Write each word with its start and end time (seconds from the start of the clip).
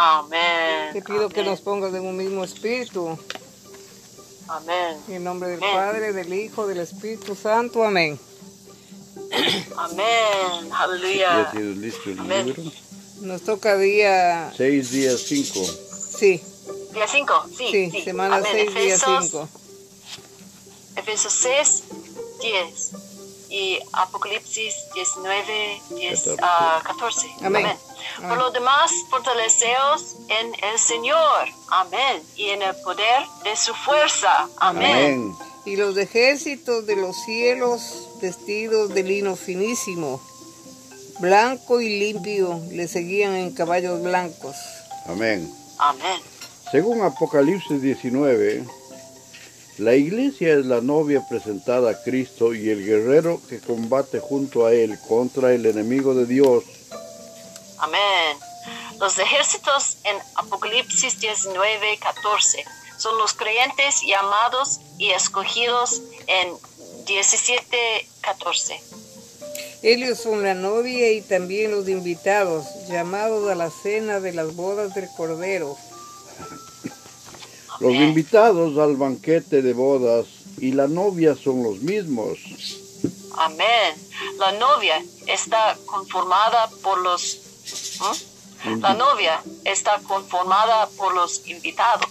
Amén. 0.00 0.92
Te 0.92 1.02
pido 1.02 1.28
que 1.28 1.42
nos 1.42 1.60
pongas 1.60 1.92
en 1.92 2.06
un 2.06 2.16
mismo 2.16 2.44
espíritu. 2.44 3.18
Amén. 4.46 4.96
En 5.08 5.14
el 5.16 5.24
nombre 5.24 5.48
del 5.48 5.58
Amén. 5.62 5.74
Padre, 5.74 6.12
del 6.12 6.32
Hijo, 6.32 6.68
del 6.68 6.78
Espíritu 6.78 7.34
Santo. 7.34 7.82
Amén. 7.84 8.18
Amén. 9.76 10.68
Ya 10.70 10.78
Aleluya. 10.78 11.50
tienes 11.50 11.76
listo 11.78 12.10
el 12.10 12.20
Amén. 12.20 12.46
libro. 12.46 12.62
Nos 13.22 13.42
toca 13.42 13.76
día... 13.76 14.52
Seis 14.56 14.92
días 14.92 15.20
cinco. 15.20 15.64
Sí, 15.64 16.40
Día 16.92 17.06
5. 17.08 17.44
Sí, 17.56 17.64
sí, 17.70 17.90
sí. 17.90 18.02
semana 18.02 18.36
Amén. 18.36 18.52
6, 18.52 18.74
día 18.74 18.94
Efesios, 18.94 19.24
5. 19.30 19.48
Efesios 20.96 21.32
6, 21.32 21.82
10. 22.40 22.90
Y 23.50 23.78
Apocalipsis 23.92 24.74
19, 24.94 25.82
10, 25.90 26.18
Catorce. 26.20 26.40
ah, 26.42 26.82
14. 26.84 27.28
Amén. 27.42 27.66
Por 28.20 28.36
lo 28.36 28.50
demás, 28.50 28.90
fortaleceos 29.10 30.16
en 30.28 30.52
el 30.64 30.78
Señor. 30.78 31.48
Amén. 31.70 32.22
Y 32.36 32.48
en 32.50 32.62
el 32.62 32.74
poder 32.76 33.22
de 33.44 33.56
su 33.56 33.74
fuerza. 33.74 34.48
Amén. 34.58 34.90
Amén. 34.90 35.36
Y 35.64 35.76
los 35.76 35.96
ejércitos 35.96 36.86
de 36.86 36.96
los 36.96 37.16
cielos, 37.24 38.08
vestidos 38.20 38.94
de 38.94 39.02
lino 39.02 39.36
finísimo, 39.36 40.20
blanco 41.20 41.80
y 41.80 41.98
limpio, 41.98 42.60
le 42.70 42.88
seguían 42.88 43.34
en 43.34 43.52
caballos 43.52 44.02
blancos. 44.02 44.56
Amén. 45.06 45.52
Amén. 45.78 46.20
Según 46.70 47.02
Apocalipsis 47.02 47.80
19, 47.80 48.64
la 49.78 49.94
iglesia 49.94 50.54
es 50.54 50.66
la 50.66 50.80
novia 50.80 51.24
presentada 51.28 51.90
a 51.90 52.02
Cristo 52.02 52.52
y 52.52 52.68
el 52.68 52.84
guerrero 52.84 53.40
que 53.48 53.60
combate 53.60 54.18
junto 54.18 54.66
a 54.66 54.72
él 54.72 54.98
contra 55.06 55.54
el 55.54 55.64
enemigo 55.66 56.14
de 56.14 56.26
Dios. 56.26 56.64
Amén. 57.80 58.38
Los 58.98 59.18
ejércitos 59.18 59.98
en 60.04 60.16
Apocalipsis 60.36 61.20
19, 61.20 61.98
14 61.98 62.64
son 62.98 63.16
los 63.18 63.32
creyentes 63.34 64.02
llamados 64.02 64.80
y 64.98 65.10
escogidos 65.10 66.02
en 66.26 66.52
17, 67.06 68.08
14. 68.20 68.80
Ellos 69.82 70.18
son 70.18 70.42
la 70.42 70.54
novia 70.54 71.12
y 71.12 71.22
también 71.22 71.70
los 71.70 71.88
invitados, 71.88 72.66
llamados 72.88 73.48
a 73.48 73.54
la 73.54 73.70
cena 73.70 74.18
de 74.18 74.32
las 74.32 74.56
bodas 74.56 74.94
del 74.94 75.08
Cordero. 75.16 75.76
Los 77.78 77.94
invitados 77.94 78.76
al 78.78 78.96
banquete 78.96 79.62
de 79.62 79.72
bodas 79.72 80.26
y 80.58 80.72
la 80.72 80.88
novia 80.88 81.36
son 81.36 81.62
los 81.62 81.78
mismos. 81.78 82.38
Amén. 83.36 83.94
La 84.38 84.52
novia 84.52 85.00
está 85.26 85.78
conformada 85.86 86.68
por 86.82 86.98
los... 86.98 87.47
¿Mm? 88.00 88.80
La 88.80 88.94
novia 88.94 89.40
está 89.64 90.00
conformada 90.06 90.88
por 90.96 91.14
los 91.14 91.46
invitados 91.46 92.06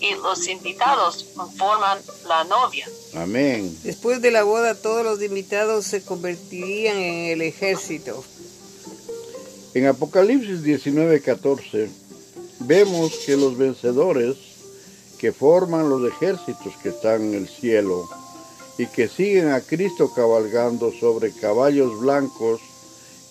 y 0.00 0.14
los 0.14 0.46
invitados 0.48 1.26
conforman 1.34 1.98
la 2.26 2.44
novia. 2.44 2.86
Amén. 3.14 3.76
Después 3.82 4.22
de 4.22 4.30
la 4.30 4.44
boda 4.44 4.74
todos 4.74 5.04
los 5.04 5.22
invitados 5.22 5.86
se 5.86 6.04
convertirían 6.04 6.96
en 6.96 7.24
el 7.30 7.42
ejército. 7.42 8.24
En 9.74 9.86
Apocalipsis 9.86 10.62
19:14 10.62 11.88
vemos 12.60 13.12
que 13.26 13.36
los 13.36 13.56
vencedores 13.56 14.36
que 15.18 15.32
forman 15.32 15.88
los 15.88 16.08
ejércitos 16.08 16.74
que 16.82 16.90
están 16.90 17.22
en 17.22 17.34
el 17.34 17.48
cielo 17.48 18.08
y 18.78 18.86
que 18.86 19.08
siguen 19.08 19.50
a 19.50 19.60
Cristo 19.60 20.12
cabalgando 20.14 20.92
sobre 20.92 21.32
caballos 21.32 21.98
blancos 21.98 22.60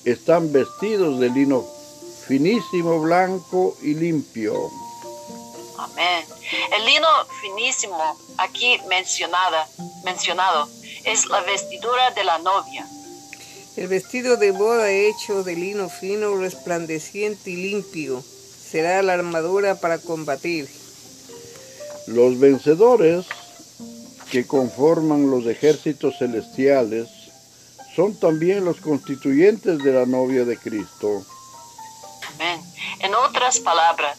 están 0.03 0.52
vestidos 0.52 1.19
de 1.19 1.30
lino 1.30 1.77
finísimo, 2.28 3.00
blanco 3.00 3.75
y 3.81 3.94
limpio. 3.94 4.53
Amén. 5.78 6.25
El 6.75 6.86
lino 6.86 7.07
finísimo 7.41 8.18
aquí 8.38 8.79
mencionada, 8.90 9.68
mencionado 10.03 10.68
es 11.06 11.25
la 11.28 11.41
vestidura 11.41 12.12
de 12.12 12.24
la 12.24 12.38
novia. 12.40 12.85
El 13.78 13.88
vestido 13.88 14.38
de 14.38 14.52
boda 14.52 14.90
hecho 14.90 15.44
de 15.44 15.56
lino 15.56 15.88
fino, 15.88 16.35
resplandeciente 16.38 17.52
y 17.52 17.56
limpio 17.57 18.22
será 18.22 19.02
la 19.03 19.13
armadura 19.13 19.75
para 19.75 20.00
combatir. 20.00 20.68
Los 22.07 22.40
vencedores 22.40 23.25
que 24.31 24.46
conforman 24.46 25.29
los 25.29 25.46
ejércitos 25.46 26.18
celestiales 26.18 27.07
son 27.96 28.16
también 28.16 28.66
los 28.66 28.81
constituyentes 28.81 29.79
de 29.79 29.94
la 29.94 30.06
novia 30.06 30.44
de 30.44 30.57
Cristo. 30.57 31.25
Amén. 32.40 32.62
En 33.00 33.16
otras 33.16 33.59
palabras, 33.59 34.18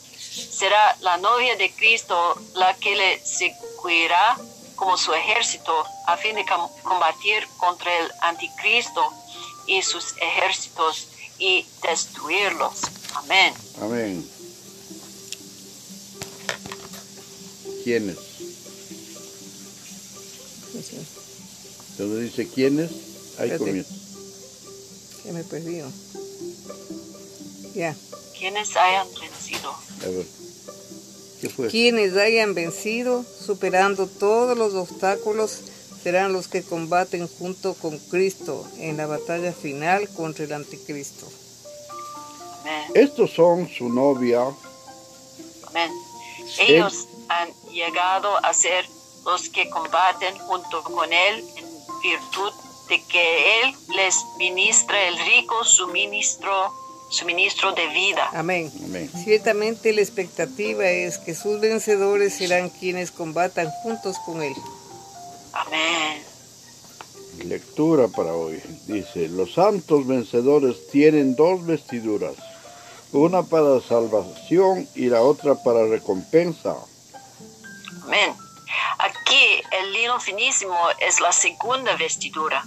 será 0.51 0.97
la 1.01 1.17
novia 1.19 1.57
de 1.57 1.71
Cristo 1.73 2.17
la 2.55 2.75
que 2.77 2.97
le 2.97 3.25
seguirá 3.25 4.37
como 4.75 4.97
su 4.99 5.13
ejército 5.13 5.73
a 6.07 6.17
fin 6.17 6.35
de 6.35 6.45
com- 6.45 6.69
combatir 6.83 7.47
contra 7.59 7.97
el 7.99 8.11
anticristo 8.23 9.03
y 9.67 9.83
sus 9.83 10.15
ejércitos 10.21 11.07
y 11.39 11.65
destruirlos. 11.83 12.81
Amén. 13.15 13.55
Amén. 13.83 14.29
¿Quiénes? 17.85 18.17
Donde 21.97 22.23
dice 22.23 22.49
quiénes, 22.49 22.91
ahí 23.39 23.57
comienza. 23.59 23.95
Ya 25.25 25.33
me 25.33 25.45
perdí. 25.45 25.83
Ya. 27.75 27.97
Quienes 28.39 28.77
hayan 28.77 29.07
vencido. 29.21 29.71
A 29.71 30.07
ver. 30.07 30.27
¿Qué 31.41 31.49
fue? 31.49 31.69
Quienes 31.69 32.17
hayan 32.17 32.55
vencido, 32.55 33.25
superando 33.25 34.07
todos 34.07 34.57
los 34.57 34.75
obstáculos, 34.75 35.61
serán 36.03 36.33
los 36.33 36.49
que 36.49 36.63
combaten 36.63 37.29
junto 37.29 37.75
con 37.75 37.99
Cristo 37.99 38.67
en 38.79 38.97
la 38.97 39.07
batalla 39.07 39.53
final 39.53 40.09
contra 40.11 40.45
el 40.45 40.53
anticristo. 40.53 41.27
Amén. 42.61 42.93
Estos 42.95 43.33
son 43.33 43.69
su 43.69 43.89
novia, 43.89 44.43
Amén. 45.69 45.93
Ellos 46.61 47.09
han 47.29 47.53
llegado 47.71 48.37
a 48.45 48.55
ser 48.55 48.89
los 49.25 49.49
que 49.51 49.69
combaten 49.69 50.37
junto 50.39 50.83
con 50.83 51.13
Él 51.13 51.45
en 51.57 51.67
virtud 52.03 52.53
de 52.89 53.03
que 53.05 53.63
Él 53.63 53.75
les 53.89 54.17
ministra 54.39 55.09
el 55.09 55.19
rico 55.19 55.63
suministro, 55.65 56.73
suministro 57.11 57.73
de 57.73 57.87
vida. 57.89 58.31
Amén. 58.35 58.71
Amén. 58.85 59.11
Ciertamente 59.25 59.93
la 59.93 60.01
expectativa 60.01 60.85
es 60.85 61.19
que 61.19 61.35
sus 61.35 61.61
vencedores 61.61 62.35
serán 62.35 62.71
quienes 62.71 63.11
combatan 63.11 63.71
juntos 63.83 64.17
con 64.25 64.43
Él. 64.43 64.55
Amén. 65.53 66.23
lectura 67.45 68.09
para 68.09 68.33
hoy. 68.33 68.61
Dice, 68.87 69.29
los 69.29 69.55
santos 69.55 70.07
vencedores 70.07 70.89
tienen 70.91 71.37
dos 71.37 71.65
vestiduras, 71.65 72.35
una 73.13 73.43
para 73.43 73.81
salvación 73.81 74.89
y 74.95 75.07
la 75.07 75.23
otra 75.23 75.55
para 75.55 75.87
recompensa. 75.87 76.77
Amén. 78.03 78.35
Aquí 78.99 79.63
el 79.81 79.93
lino 79.93 80.19
finísimo 80.19 80.77
es 81.01 81.21
la 81.21 81.33
segunda 81.33 81.97
vestidura. 81.97 82.65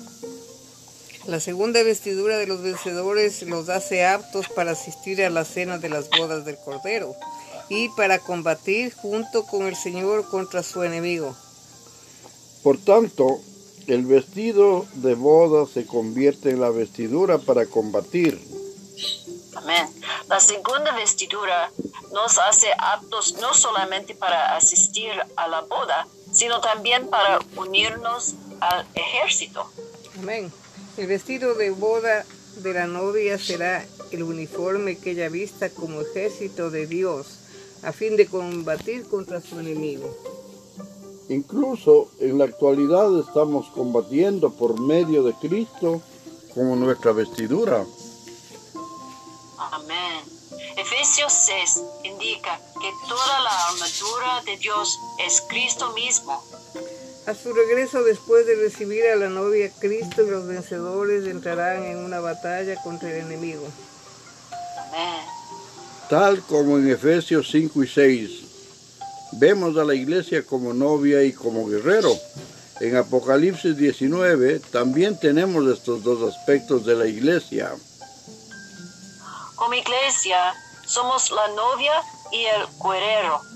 La 1.26 1.40
segunda 1.40 1.84
vestidura 1.84 2.38
de 2.38 2.48
los 2.48 2.62
vencedores 2.62 3.44
los 3.44 3.70
hace 3.70 4.06
aptos 4.06 4.48
para 4.50 4.72
asistir 4.72 5.24
a 5.24 5.30
la 5.30 5.46
cena 5.46 5.78
de 5.78 5.90
las 5.90 6.10
bodas 6.10 6.46
del 6.46 6.58
Cordero 6.58 7.16
y 7.70 7.90
para 7.90 8.20
combatir 8.20 8.94
junto 8.96 9.46
con 9.46 9.68
el 9.68 9.76
Señor 9.76 10.28
contra 10.30 10.64
su 10.64 10.84
enemigo. 10.84 11.36
Por 12.64 12.80
tanto, 12.80 13.40
el 13.88 14.06
vestido 14.06 14.86
de 14.96 15.14
boda 15.14 15.68
se 15.72 15.86
convierte 15.86 16.50
en 16.50 16.60
la 16.60 16.70
vestidura 16.70 17.38
para 17.38 17.66
combatir. 17.68 18.42
Amén. 19.56 19.88
La 20.28 20.40
segunda 20.40 20.92
vestidura 20.96 21.72
nos 22.14 22.40
hace 22.40 22.68
aptos 22.78 23.36
no 23.40 23.54
solamente 23.54 24.16
para 24.16 24.56
asistir 24.56 25.12
a 25.36 25.48
la 25.48 25.62
boda, 25.62 26.08
sino 26.32 26.62
también 26.62 27.08
para 27.10 27.40
unirnos 27.56 28.34
al 28.60 28.88
ejército. 28.96 29.70
Amén. 30.20 30.52
El 30.98 31.08
vestido 31.08 31.54
de 31.56 31.72
boda 31.72 32.26
de 32.58 32.74
la 32.74 32.86
novia 32.86 33.40
será 33.40 33.86
el 34.12 34.24
uniforme 34.24 34.98
que 34.98 35.12
ella 35.12 35.30
vista 35.30 35.70
como 35.70 36.02
ejército 36.02 36.70
de 36.70 36.86
Dios 36.86 37.40
a 37.84 37.94
fin 37.94 38.18
de 38.18 38.28
combatir 38.28 39.08
contra 39.08 39.42
su 39.42 39.60
enemigo. 39.60 40.14
Incluso 41.30 42.12
en 42.20 42.38
la 42.38 42.44
actualidad 42.46 43.18
estamos 43.20 43.68
combatiendo 43.70 44.52
por 44.52 44.80
medio 44.82 45.24
de 45.24 45.34
Cristo 45.34 46.02
como 46.54 46.76
nuestra 46.76 47.14
vestidura. 47.14 47.86
Amén. 49.58 50.24
Efesios 50.76 51.32
6 51.32 51.84
indica 52.04 52.60
que 52.82 52.92
toda 53.08 53.40
la 53.40 53.68
armadura 53.68 54.42
de 54.46 54.58
Dios 54.58 55.00
es 55.26 55.42
Cristo 55.48 55.94
mismo. 55.94 56.44
A 57.28 57.36
su 57.36 57.54
regreso 57.54 58.04
después 58.04 58.48
de 58.48 58.56
recibir 58.56 59.06
a 59.06 59.16
la 59.16 59.30
novia, 59.30 59.72
Cristo 59.80 60.24
y 60.24 60.30
los 60.30 60.48
vencedores 60.48 61.28
entrarán 61.28 61.84
en 61.84 61.98
una 61.98 62.20
batalla 62.20 62.82
contra 62.82 63.12
el 63.12 63.26
enemigo. 63.26 63.68
Amén. 64.88 65.26
Tal 66.10 66.42
como 66.42 66.78
en 66.78 66.90
Efesios 66.90 67.50
5 67.52 67.84
y 67.84 67.88
6 67.88 68.42
vemos 69.34 69.78
a 69.78 69.84
la 69.84 69.96
iglesia 69.96 70.46
como 70.46 70.74
novia 70.74 71.24
y 71.24 71.32
como 71.32 71.68
guerrero. 71.68 72.12
En 72.80 72.98
Apocalipsis 72.98 73.78
19 73.78 74.60
también 74.72 75.20
tenemos 75.20 75.66
estos 75.68 76.04
dos 76.04 76.36
aspectos 76.36 76.86
de 76.86 76.96
la 76.96 77.06
iglesia. 77.06 77.72
Como 79.56 79.76
iglesia, 79.76 80.54
somos 80.88 81.30
la 81.32 81.48
novia 81.50 81.94
y 82.32 82.46
el 82.46 82.66
guerrero. 82.84 83.51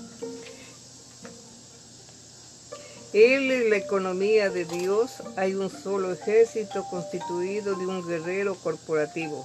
Él 3.12 3.50
es 3.50 3.70
la 3.70 3.76
economía 3.76 4.50
de 4.50 4.64
Dios. 4.64 5.22
Hay 5.36 5.54
un 5.54 5.70
solo 5.70 6.12
ejército 6.12 6.84
constituido 6.90 7.74
de 7.74 7.86
un 7.86 8.06
guerrero 8.06 8.54
corporativo. 8.56 9.44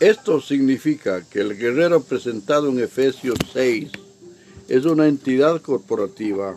Esto 0.00 0.40
significa 0.40 1.22
que 1.22 1.40
el 1.40 1.56
guerrero 1.56 2.02
presentado 2.02 2.68
en 2.68 2.80
Efesios 2.80 3.38
6 3.52 3.92
es 4.68 4.84
una 4.84 5.06
entidad 5.06 5.60
corporativa. 5.60 6.56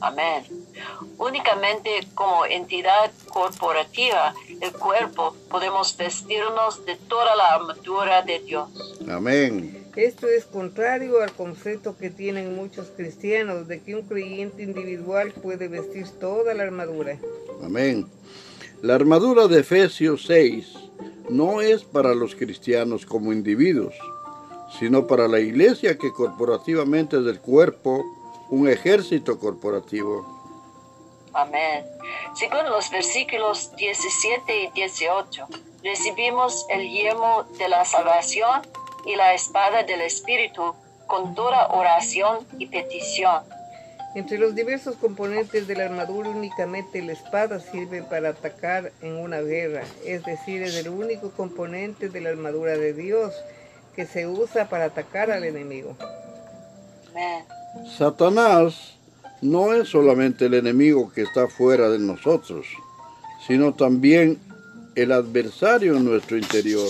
Amén. 0.00 0.44
Únicamente 1.18 1.90
como 2.14 2.46
entidad 2.46 3.10
corporativa, 3.28 4.34
el 4.60 4.72
cuerpo, 4.72 5.36
podemos 5.50 5.96
vestirnos 5.96 6.84
de 6.86 6.96
toda 6.96 7.36
la 7.36 7.54
armadura 7.54 8.22
de 8.22 8.38
Dios. 8.40 8.68
Amén. 9.08 9.79
Esto 9.96 10.28
es 10.28 10.44
contrario 10.44 11.20
al 11.20 11.32
concepto 11.32 11.96
que 11.96 12.10
tienen 12.10 12.54
muchos 12.54 12.88
cristianos 12.96 13.66
de 13.66 13.80
que 13.80 13.96
un 13.96 14.02
creyente 14.02 14.62
individual 14.62 15.32
puede 15.32 15.66
vestir 15.66 16.08
toda 16.20 16.54
la 16.54 16.62
armadura. 16.62 17.18
Amén. 17.62 18.06
La 18.82 18.94
armadura 18.94 19.48
de 19.48 19.60
Efesios 19.60 20.24
6 20.26 20.74
no 21.28 21.60
es 21.60 21.82
para 21.82 22.14
los 22.14 22.36
cristianos 22.36 23.04
como 23.04 23.32
individuos, 23.32 23.94
sino 24.78 25.08
para 25.08 25.26
la 25.26 25.40
iglesia 25.40 25.98
que 25.98 26.12
corporativamente 26.12 27.18
es 27.18 27.24
del 27.24 27.40
cuerpo, 27.40 28.04
un 28.48 28.68
ejército 28.68 29.38
corporativo. 29.40 30.38
Amén. 31.32 31.84
Según 32.34 32.64
los 32.70 32.90
versículos 32.90 33.74
17 33.76 34.64
y 34.64 34.70
18, 34.70 35.46
recibimos 35.82 36.64
el 36.70 36.88
yelmo 36.88 37.44
de 37.58 37.68
la 37.68 37.84
salvación 37.84 38.62
y 39.06 39.16
la 39.16 39.34
espada 39.34 39.82
del 39.84 40.00
Espíritu 40.00 40.74
con 41.06 41.34
toda 41.34 41.68
oración 41.68 42.46
y 42.58 42.66
petición. 42.66 43.42
Entre 44.14 44.38
los 44.38 44.54
diversos 44.54 44.96
componentes 44.96 45.68
de 45.68 45.76
la 45.76 45.84
armadura 45.84 46.30
únicamente 46.30 47.00
la 47.00 47.12
espada 47.12 47.60
sirve 47.60 48.02
para 48.02 48.30
atacar 48.30 48.92
en 49.02 49.16
una 49.16 49.40
guerra, 49.40 49.84
es 50.04 50.24
decir, 50.24 50.62
es 50.62 50.74
el 50.74 50.88
único 50.88 51.30
componente 51.30 52.08
de 52.08 52.20
la 52.20 52.30
armadura 52.30 52.76
de 52.76 52.92
Dios 52.92 53.32
que 53.94 54.06
se 54.06 54.26
usa 54.26 54.68
para 54.68 54.86
atacar 54.86 55.30
al 55.30 55.44
enemigo. 55.44 55.96
Satanás 57.96 58.94
no 59.42 59.74
es 59.74 59.88
solamente 59.88 60.46
el 60.46 60.54
enemigo 60.54 61.12
que 61.12 61.22
está 61.22 61.46
fuera 61.46 61.88
de 61.88 61.98
nosotros, 61.98 62.66
sino 63.46 63.74
también 63.74 64.38
el 64.96 65.12
adversario 65.12 65.96
en 65.96 66.04
nuestro 66.04 66.36
interior. 66.36 66.88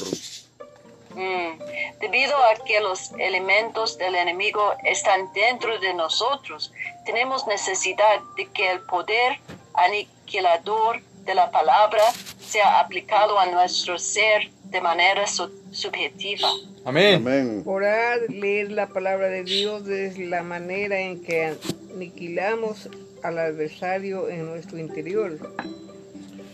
Mm. 1.21 1.59
Debido 2.01 2.35
a 2.37 2.55
que 2.65 2.81
los 2.81 3.13
elementos 3.19 3.99
del 3.99 4.15
enemigo 4.15 4.63
están 4.85 5.31
dentro 5.35 5.79
de 5.79 5.93
nosotros, 5.93 6.73
tenemos 7.05 7.47
necesidad 7.47 8.21
de 8.37 8.47
que 8.47 8.71
el 8.71 8.81
poder 8.81 9.39
aniquilador 9.75 11.03
de 11.25 11.35
la 11.35 11.51
palabra 11.51 12.03
sea 12.41 12.81
aplicado 12.81 13.39
a 13.39 13.47
nuestro 13.47 13.99
ser 13.99 14.51
de 14.65 14.81
manera 14.81 15.27
su- 15.27 15.51
subjetiva. 15.73 16.49
Amén. 16.85 17.17
Amén. 17.17 17.63
Orar, 17.67 18.19
leer 18.29 18.73
la 18.73 18.87
palabra 18.87 19.27
de 19.29 19.45
Dios 19.45 19.87
es 19.89 20.17
la 20.19 20.43
manera 20.43 20.99
en 20.99 21.23
que 21.23 21.55
aniquilamos 21.95 22.89
al 23.23 23.39
adversario 23.39 24.29
en 24.31 24.47
nuestro 24.47 24.79
interior. 24.79 25.37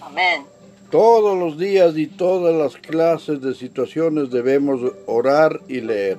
Amén. 0.01 0.45
Todos 0.91 1.37
los 1.37 1.59
días 1.59 1.97
y 1.97 2.07
todas 2.07 2.55
las 2.55 2.77
clases 2.77 3.41
de 3.41 3.55
situaciones 3.55 4.31
debemos 4.31 4.81
orar 5.07 5.61
y 5.69 5.81
leer. 5.81 6.19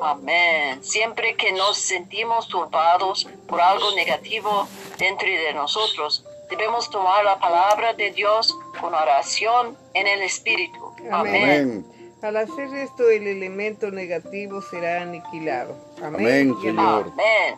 Amén. 0.00 0.82
Siempre 0.82 1.34
que 1.36 1.52
nos 1.52 1.78
sentimos 1.78 2.48
turbados 2.48 3.28
por 3.48 3.60
algo 3.60 3.94
negativo 3.94 4.68
dentro 4.98 5.28
de 5.28 5.54
nosotros, 5.54 6.24
debemos 6.50 6.90
tomar 6.90 7.24
la 7.24 7.38
palabra 7.38 7.94
de 7.94 8.12
Dios 8.12 8.54
con 8.80 8.94
oración 8.94 9.76
en 9.94 10.06
el 10.06 10.22
Espíritu. 10.22 10.78
Amén. 11.10 11.42
Amén. 11.42 11.86
Al 12.22 12.36
hacer 12.36 12.72
esto, 12.74 13.10
el 13.10 13.26
elemento 13.26 13.90
negativo 13.90 14.62
será 14.62 15.02
aniquilado. 15.02 15.76
Amén. 16.02 16.14
Amén, 16.14 16.56
Señor. 16.62 17.12
Amén. 17.12 17.56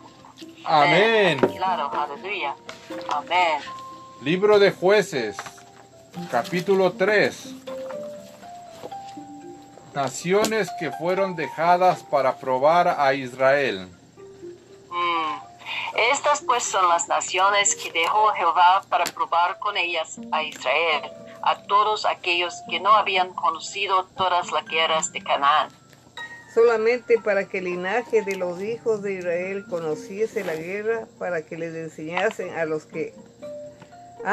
Amén. 0.65 1.39
Claro, 1.57 1.91
aleluya. 1.93 2.55
Amén. 3.09 3.61
Libro 4.23 4.59
de 4.59 4.73
jueces, 4.73 5.37
capítulo 6.27 6.93
3. 6.93 7.55
Naciones 9.95 10.69
que 10.79 10.91
fueron 10.93 11.37
dejadas 11.37 12.03
para 12.03 12.37
probar 12.37 12.89
a 12.99 13.15
Israel. 13.15 13.89
Mm. 14.91 15.39
Estas 16.13 16.43
pues 16.43 16.65
son 16.65 16.89
las 16.89 17.09
naciones 17.09 17.75
que 17.75 17.93
dejó 17.93 18.29
Jehová 18.35 18.83
para 18.89 19.05
probar 19.05 19.59
con 19.59 19.77
ellas 19.77 20.19
a 20.33 20.43
Israel, 20.43 21.11
a 21.43 21.63
todos 21.63 22.05
aquellos 22.05 22.55
que 22.69 22.81
no 22.81 22.91
habían 22.95 23.33
conocido 23.33 24.05
todas 24.17 24.51
las 24.53 24.65
guerras 24.67 25.13
de 25.13 25.23
Canaán. 25.23 25.71
Solamente 26.55 27.19
para 27.19 27.49
que 27.49 27.59
el 27.59 27.65
linaje 27.65 28.23
de 28.23 28.37
los 28.37 28.61
hijos 28.61 29.03
de 29.03 29.15
Israel 29.15 29.65
conociese 29.69 30.45
la 30.45 30.55
guerra, 30.55 31.07
para 31.19 31.43
que 31.43 31.57
les 31.57 31.75
enseñasen 31.75 32.57
a 32.59 32.65
los 32.65 32.85
que 32.85 33.15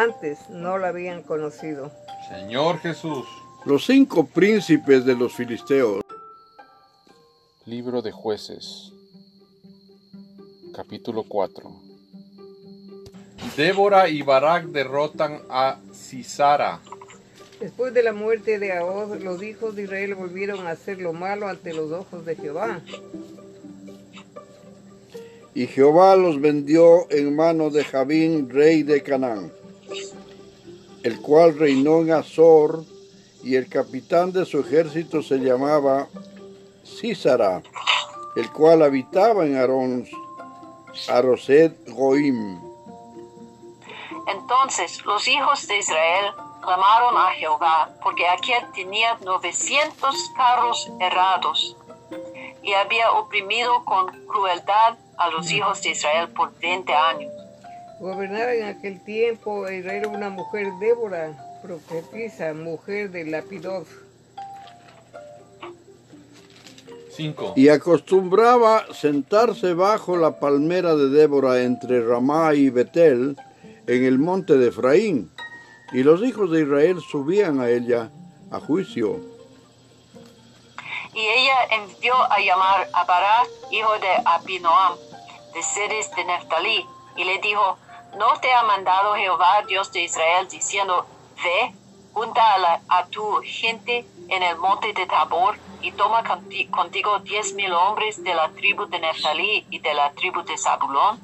antes 0.01 0.49
no 0.49 0.77
la 0.77 0.89
habían 0.89 1.23
conocido. 1.23 1.91
Señor 2.29 2.79
Jesús. 2.79 3.25
Los 3.65 3.85
cinco 3.85 4.25
príncipes 4.27 5.05
de 5.05 5.15
los 5.15 5.33
filisteos 5.33 6.03
Libro 7.65 8.03
de 8.03 8.11
jueces, 8.11 8.91
capítulo 10.71 11.23
4. 11.27 11.63
Débora 13.57 14.07
y 14.07 14.21
Barak 14.21 14.65
derrotan 14.65 15.41
a 15.49 15.79
Sisara. 15.91 16.79
Después 17.59 17.91
de 17.95 18.03
la 18.03 18.13
muerte 18.13 18.59
de 18.59 18.73
Ahod, 18.73 19.19
los 19.19 19.41
hijos 19.41 19.75
de 19.75 19.83
Israel 19.83 20.13
volvieron 20.13 20.67
a 20.67 20.71
hacer 20.71 20.99
lo 20.99 21.13
malo 21.13 21.47
ante 21.47 21.73
los 21.73 21.91
ojos 21.91 22.23
de 22.23 22.35
Jehová. 22.35 22.81
y 25.55 25.65
Jehová 25.67 26.15
los 26.17 26.39
vendió 26.39 27.09
en 27.09 27.35
mano 27.35 27.71
de 27.71 27.83
Jabín, 27.83 28.49
rey 28.49 28.83
de 28.83 29.01
Canaán, 29.01 29.51
el 31.05 31.21
cual 31.21 31.55
reinó 31.55 32.01
en 32.01 32.11
Azor, 32.13 32.83
y 33.43 33.55
el 33.55 33.69
capitán 33.69 34.31
de 34.31 34.43
su 34.43 34.59
ejército 34.59 35.21
se 35.21 35.37
llamaba 35.37 36.07
Císara, 36.83 37.61
el 38.35 38.51
cual 38.51 38.81
habitaba 38.81 39.45
en 39.45 39.55
Arón, 39.55 40.07
Aroset 41.07 41.77
Goim. 41.91 42.59
Entonces 44.25 45.05
los 45.05 45.27
hijos 45.27 45.67
de 45.67 45.77
Israel 45.77 46.33
clamaron 46.63 47.15
a 47.15 47.29
Jehová, 47.33 47.91
porque 48.01 48.27
aquel 48.27 48.63
tenía 48.73 49.15
900 49.23 50.31
carros 50.35 50.91
errados 50.99 51.77
y 52.63 52.73
había 52.73 53.11
oprimido 53.11 53.85
con 53.85 54.07
crueldad 54.25 54.97
a 55.19 55.29
los 55.29 55.51
hijos 55.51 55.83
de 55.83 55.91
Israel 55.91 56.29
por 56.29 56.51
20 56.57 56.91
años. 56.95 57.44
Gobernaba 57.99 58.53
en 58.53 58.65
aquel 58.65 59.03
tiempo 59.03 59.65
a 59.65 59.73
Israel 59.73 60.07
una 60.07 60.29
mujer 60.29 60.67
Débora, 60.79 61.33
profetisa, 61.61 62.53
mujer 62.53 63.09
de 63.11 63.25
Lapidot. 63.25 63.87
5. 67.15 67.53
Y 67.55 67.69
acostumbraba 67.69 68.85
sentarse 68.93 69.73
bajo 69.73 70.17
la 70.17 70.39
palmera 70.39 70.95
de 70.95 71.09
Débora 71.09 71.61
entre 71.61 72.05
Ramá 72.05 72.53
y 72.53 72.69
Betel, 72.69 73.37
en 73.87 74.03
el 74.03 74.19
monte 74.19 74.57
de 74.57 74.67
Efraín, 74.67 75.31
y 75.93 76.03
los 76.03 76.21
hijos 76.21 76.51
de 76.51 76.63
Israel 76.63 76.99
subían 76.99 77.61
a 77.61 77.69
ella 77.69 78.09
a 78.51 78.59
juicio. 78.59 79.21
Y 81.13 81.19
ella 81.19 81.55
envió 81.71 82.13
a 82.29 82.39
llamar 82.41 82.89
a 82.91 83.05
Barak, 83.05 83.47
hijo 83.71 83.93
de 83.99 84.21
Abinoam, 84.25 84.97
de 85.53 85.63
Sedes 85.63 86.13
de 86.17 86.25
Neftalí, 86.25 86.85
y 87.15 87.23
le 87.23 87.39
dijo, 87.39 87.77
¿no 88.17 88.39
te 88.41 88.51
ha 88.51 88.63
mandado 88.63 89.13
Jehová, 89.15 89.63
Dios 89.67 89.91
de 89.91 90.03
Israel, 90.03 90.47
diciendo, 90.49 91.05
ve, 91.43 91.73
junta 92.13 92.41
a, 92.53 92.57
la- 92.59 92.81
a 92.87 93.07
tu 93.07 93.23
gente 93.43 94.05
en 94.29 94.43
el 94.43 94.57
monte 94.57 94.93
de 94.93 95.05
Tabor, 95.05 95.55
y 95.81 95.91
toma 95.91 96.23
conti- 96.23 96.67
contigo 96.69 97.19
diez 97.19 97.53
mil 97.53 97.71
hombres 97.71 98.23
de 98.23 98.33
la 98.33 98.49
tribu 98.49 98.85
de 98.87 98.99
Neftalí 98.99 99.65
y 99.69 99.79
de 99.79 99.93
la 99.93 100.11
tribu 100.13 100.41
de 100.43 100.57
Zabulón? 100.57 101.19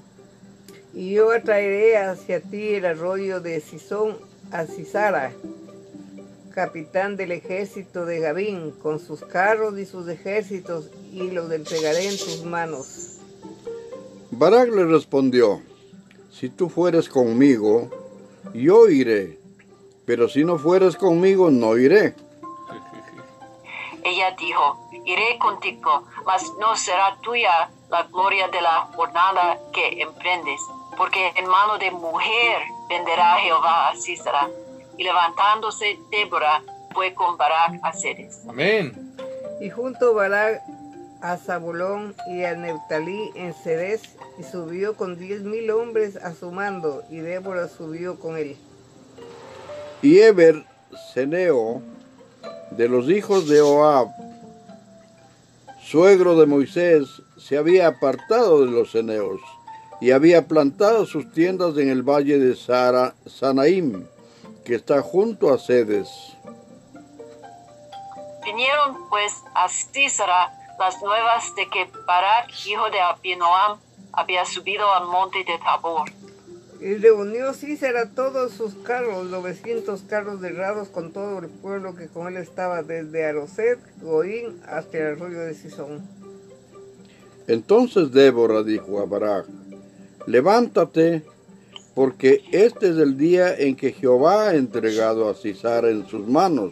Y 0.93 1.13
yo 1.13 1.31
atraeré 1.31 1.97
hacia 1.97 2.41
ti 2.41 2.75
el 2.75 2.85
arroyo 2.85 3.39
de 3.39 3.59
Sison 3.61 4.17
a 4.51 4.65
Sisara, 4.65 5.31
capitán 6.53 7.15
del 7.15 7.31
ejército 7.31 8.05
de 8.05 8.19
Gabín, 8.19 8.71
con 8.83 8.99
sus 8.99 9.21
carros 9.21 9.79
y 9.79 9.85
sus 9.85 10.07
ejércitos, 10.09 10.89
y 11.13 11.31
los 11.31 11.49
entregaré 11.51 12.07
en 12.09 12.17
tus 12.17 12.43
manos. 12.43 13.17
Barak 14.31 14.69
le 14.69 14.85
respondió, 14.85 15.61
si 16.41 16.49
tú 16.49 16.69
fueres 16.69 17.07
conmigo, 17.07 17.87
yo 18.55 18.87
iré, 18.87 19.37
pero 20.07 20.27
si 20.27 20.43
no 20.43 20.57
fueres 20.57 20.97
conmigo, 20.97 21.51
no 21.51 21.77
iré. 21.77 22.15
Ella 24.03 24.31
dijo, 24.31 24.89
iré 25.05 25.37
contigo, 25.37 26.03
mas 26.25 26.51
no 26.59 26.75
será 26.75 27.15
tuya 27.21 27.69
la 27.91 28.01
gloria 28.11 28.47
de 28.47 28.59
la 28.59 28.89
jornada 28.95 29.59
que 29.71 30.01
emprendes, 30.01 30.59
porque 30.97 31.31
en 31.35 31.47
mano 31.47 31.77
de 31.77 31.91
mujer 31.91 32.63
venderá 32.89 33.35
Jehová 33.35 33.89
a 33.89 33.95
Císara. 33.95 34.49
Y 34.97 35.03
levantándose 35.03 35.99
Débora 36.09 36.63
fue 36.91 37.13
con 37.13 37.37
Barak 37.37 37.79
a 37.83 37.93
Ceres. 37.93 38.41
Amén. 38.49 39.15
Y 39.61 39.69
junto 39.69 40.15
Barak 40.15 40.63
a 41.21 41.37
Zabulón 41.37 42.15
y 42.27 42.43
a 42.43 42.55
Neftalí 42.55 43.31
en 43.35 43.53
Ceres, 43.53 44.01
y 44.37 44.43
subió 44.43 44.95
con 44.95 45.17
diez 45.17 45.41
mil 45.41 45.69
hombres 45.71 46.15
a 46.17 46.33
su 46.33 46.51
mando, 46.51 47.03
y 47.09 47.19
Débora 47.19 47.67
subió 47.67 48.19
con 48.19 48.37
él. 48.37 48.57
Y 50.01 50.19
Eber, 50.19 50.65
Ceneo, 51.13 51.81
de 52.71 52.87
los 52.87 53.09
hijos 53.09 53.47
de 53.47 53.61
Oab, 53.61 54.07
suegro 55.81 56.35
de 56.39 56.45
Moisés, 56.45 57.07
se 57.37 57.57
había 57.57 57.87
apartado 57.87 58.65
de 58.65 58.71
los 58.71 58.91
ceneos 58.91 59.41
y 59.99 60.11
había 60.11 60.47
plantado 60.47 61.05
sus 61.05 61.31
tiendas 61.31 61.77
en 61.77 61.89
el 61.89 62.01
valle 62.01 62.39
de 62.39 62.55
Sara, 62.55 63.13
Sanaim, 63.27 64.07
que 64.65 64.75
está 64.75 65.01
junto 65.01 65.53
a 65.53 65.59
Cedes. 65.59 66.09
Vinieron 68.43 69.09
pues 69.09 69.33
a 69.53 69.67
Císara 69.69 70.60
las 70.81 70.99
nuevas 70.99 71.55
de 71.55 71.69
que 71.69 71.87
Barak, 72.07 72.49
hijo 72.65 72.89
de 72.89 72.99
Abinoam, 72.99 73.77
había 74.13 74.43
subido 74.45 74.91
al 74.91 75.05
monte 75.05 75.37
de 75.43 75.59
Tabor. 75.63 76.09
Y 76.81 76.95
reunió 76.95 77.53
Císara 77.53 78.09
todos 78.09 78.53
sus 78.53 78.73
carros, 78.73 79.27
900 79.27 80.01
carros 80.09 80.41
derrados 80.41 80.87
con 80.87 81.13
todo 81.13 81.37
el 81.37 81.49
pueblo 81.49 81.95
que 81.95 82.07
con 82.07 82.27
él 82.29 82.37
estaba, 82.37 82.81
desde 82.81 83.25
Aroset, 83.25 83.77
Goín, 84.01 84.59
hasta 84.67 84.97
el 84.97 85.17
arroyo 85.17 85.41
de 85.41 85.53
Sison. 85.53 86.01
Entonces 87.45 88.11
Débora 88.11 88.63
dijo 88.63 88.99
a 89.01 89.05
Barak, 89.05 89.45
levántate, 90.25 91.23
porque 91.93 92.41
este 92.51 92.89
es 92.89 92.97
el 92.97 93.19
día 93.19 93.55
en 93.55 93.75
que 93.75 93.91
Jehová 93.91 94.49
ha 94.49 94.55
entregado 94.55 95.29
a 95.29 95.35
Cisara 95.35 95.91
en 95.91 96.07
sus 96.07 96.27
manos. 96.27 96.71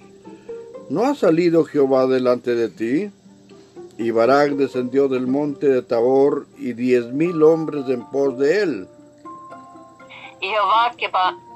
¿No 0.89 1.03
ha 1.03 1.13
salido 1.13 1.63
Jehová 1.63 2.07
delante 2.07 2.55
de 2.55 2.69
ti? 2.69 3.11
Y 3.99 4.11
Barak 4.11 4.51
descendió 4.51 5.09
del 5.09 5.27
monte 5.27 5.67
de 5.67 5.81
Tabor 5.81 6.47
y 6.57 6.71
diez 6.71 7.07
mil 7.07 7.43
hombres 7.43 7.83
en 7.89 8.09
pos 8.09 8.37
de 8.37 8.61
él. 8.61 8.87
Y 10.39 10.47
Jehová 10.47 10.93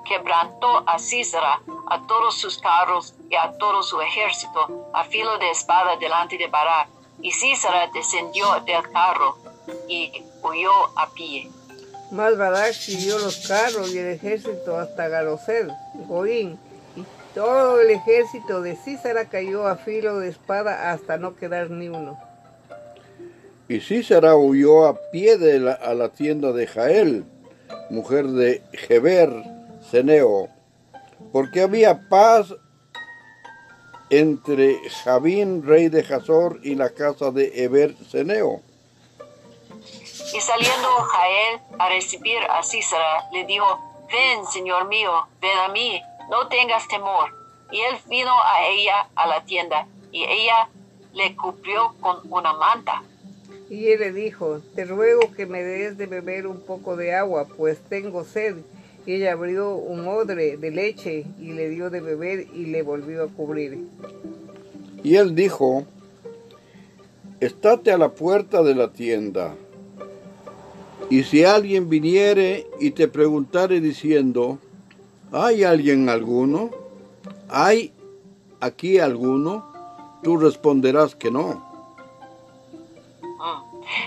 quebrantó 0.06 0.84
a 0.86 1.00
Císara, 1.00 1.62
a 1.90 2.06
todos 2.06 2.38
sus 2.38 2.58
carros 2.60 3.16
y 3.30 3.36
a 3.36 3.58
todo 3.58 3.82
su 3.82 4.02
ejército, 4.02 4.90
a 4.94 5.06
filo 5.06 5.38
de 5.38 5.52
espada 5.52 5.96
delante 6.02 6.38
de 6.38 6.48
Barak. 6.48 6.90
Y 7.22 7.32
Císara 7.32 7.90
descendió 7.94 8.46
del 8.66 8.92
carro 8.92 9.38
y 9.88 10.12
huyó 10.44 10.72
a 10.98 11.10
pie. 11.14 11.50
Mas 12.12 12.38
Barak 12.38 12.74
siguió 12.74 13.20
los 13.20 13.48
carros 13.48 13.94
y 13.94 14.00
el 14.00 14.10
ejército 14.16 14.78
hasta 14.78 15.08
Garosed, 15.08 15.70
Goín, 16.10 16.60
y 16.98 17.06
todo 17.34 17.80
el 17.80 17.90
ejército 17.90 18.62
de 18.62 18.76
Císara 18.76 19.30
cayó 19.30 19.66
a 19.66 19.78
filo 19.78 20.20
de 20.20 20.28
espada 20.28 20.92
hasta 20.92 21.18
no 21.18 21.38
quedar 21.38 21.70
ni 21.70 21.88
uno. 21.88 22.20
Y 23.68 23.80
Císara 23.80 24.36
huyó 24.36 24.86
a 24.86 25.00
pie 25.12 25.38
de 25.38 25.60
la- 25.60 25.74
a 25.74 25.94
la 25.94 26.10
tienda 26.10 26.52
de 26.52 26.68
Jael, 26.68 27.26
mujer 27.90 28.28
de 28.28 28.62
Geber, 28.74 29.32
Ceneo, 29.90 30.50
porque 31.32 31.62
había 31.62 32.08
paz 32.10 32.54
entre 34.10 34.78
Javín, 35.04 35.66
rey 35.66 35.90
de 35.90 36.02
Hazor, 36.02 36.60
y 36.64 36.76
la 36.76 36.90
casa 36.90 37.32
de 37.32 37.64
Eber, 37.64 37.96
Ceneo. 38.12 38.62
Y 40.34 40.42
saliendo 40.42 40.88
Jael 40.88 41.62
a 41.80 41.90
recibir 41.90 42.38
a 42.50 42.62
Císara, 42.64 43.30
le 43.32 43.46
dijo, 43.46 43.66
ven, 44.12 44.46
señor 44.48 44.88
mío, 44.88 45.12
ven 45.42 45.58
a 45.58 45.70
mí, 45.70 46.02
no 46.30 46.48
tengas 46.48 46.88
temor. 46.88 47.32
Y 47.72 47.80
él 47.82 47.96
vino 48.08 48.32
a 48.32 48.68
ella 48.68 49.08
a 49.16 49.28
la 49.28 49.44
tienda, 49.46 49.88
y 50.12 50.24
ella 50.24 50.70
le 51.14 51.36
cubrió 51.36 51.96
con 52.02 52.20
una 52.30 52.54
manta. 52.54 53.02
Y 53.74 53.88
él 53.88 54.02
le 54.02 54.14
dijo, 54.14 54.62
te 54.76 54.86
ruego 54.86 55.32
que 55.36 55.48
me 55.48 55.64
des 55.64 55.98
de 55.98 56.06
beber 56.06 56.46
un 56.46 56.60
poco 56.60 56.96
de 56.96 57.16
agua, 57.16 57.48
pues 57.58 57.80
tengo 57.90 58.24
sed. 58.24 58.58
Y 59.08 59.14
ella 59.14 59.32
abrió 59.32 59.76
un 59.76 60.08
odre 60.08 60.58
de 60.58 60.70
leche 60.70 61.26
y 61.42 61.54
le 61.54 61.70
dio 61.70 61.90
de 61.90 62.00
beber 62.00 62.46
y 62.54 62.68
le 62.68 62.84
volvió 62.84 63.24
a 63.24 63.28
cubrir. 63.30 63.80
Y 65.02 65.16
él 65.16 65.34
dijo, 65.34 65.88
estate 67.40 67.92
a 67.92 67.98
la 67.98 68.10
puerta 68.10 68.62
de 68.62 68.76
la 68.76 68.94
tienda, 68.94 69.56
y 71.10 71.24
si 71.24 71.44
alguien 71.44 71.90
viniere 71.90 72.68
y 72.80 72.92
te 72.92 73.08
preguntare 73.08 73.82
diciendo, 73.82 74.60
¿hay 75.32 75.64
alguien 75.64 76.10
alguno? 76.10 76.70
¿Hay 77.50 77.92
aquí 78.60 79.00
alguno? 79.00 79.66
Tú 80.22 80.38
responderás 80.38 81.16
que 81.16 81.32
no. 81.32 81.73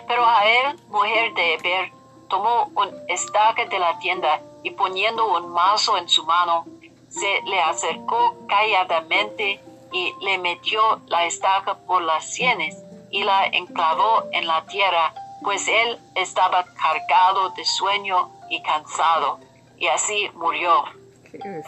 Pero 0.07 0.25
Jael, 0.25 0.77
mujer 0.89 1.35
de 1.35 1.55
Eber, 1.55 1.93
tomó 2.29 2.71
un 2.75 2.89
estaca 3.09 3.67
de 3.67 3.79
la 3.79 3.99
tienda 3.99 4.41
y 4.63 4.71
poniendo 4.71 5.27
un 5.37 5.53
mazo 5.53 5.97
en 5.99 6.09
su 6.09 6.25
mano, 6.25 6.67
se 7.09 7.41
le 7.47 7.61
acercó 7.61 8.37
calladamente 8.49 9.61
y 9.93 10.13
le 10.23 10.39
metió 10.39 11.01
la 11.07 11.25
estaca 11.25 11.75
por 11.75 12.03
las 12.03 12.29
sienes 12.33 12.77
y 13.11 13.23
la 13.23 13.47
enclavó 13.47 14.25
en 14.33 14.47
la 14.47 14.67
tierra, 14.67 15.15
pues 15.43 15.67
él 15.69 15.99
estaba 16.15 16.65
cargado 16.65 17.51
de 17.51 17.65
sueño 17.65 18.31
y 18.51 18.63
cansado, 18.63 19.39
y 19.79 19.87
así 19.87 20.29
murió. 20.35 20.85
Qué. 21.31 21.63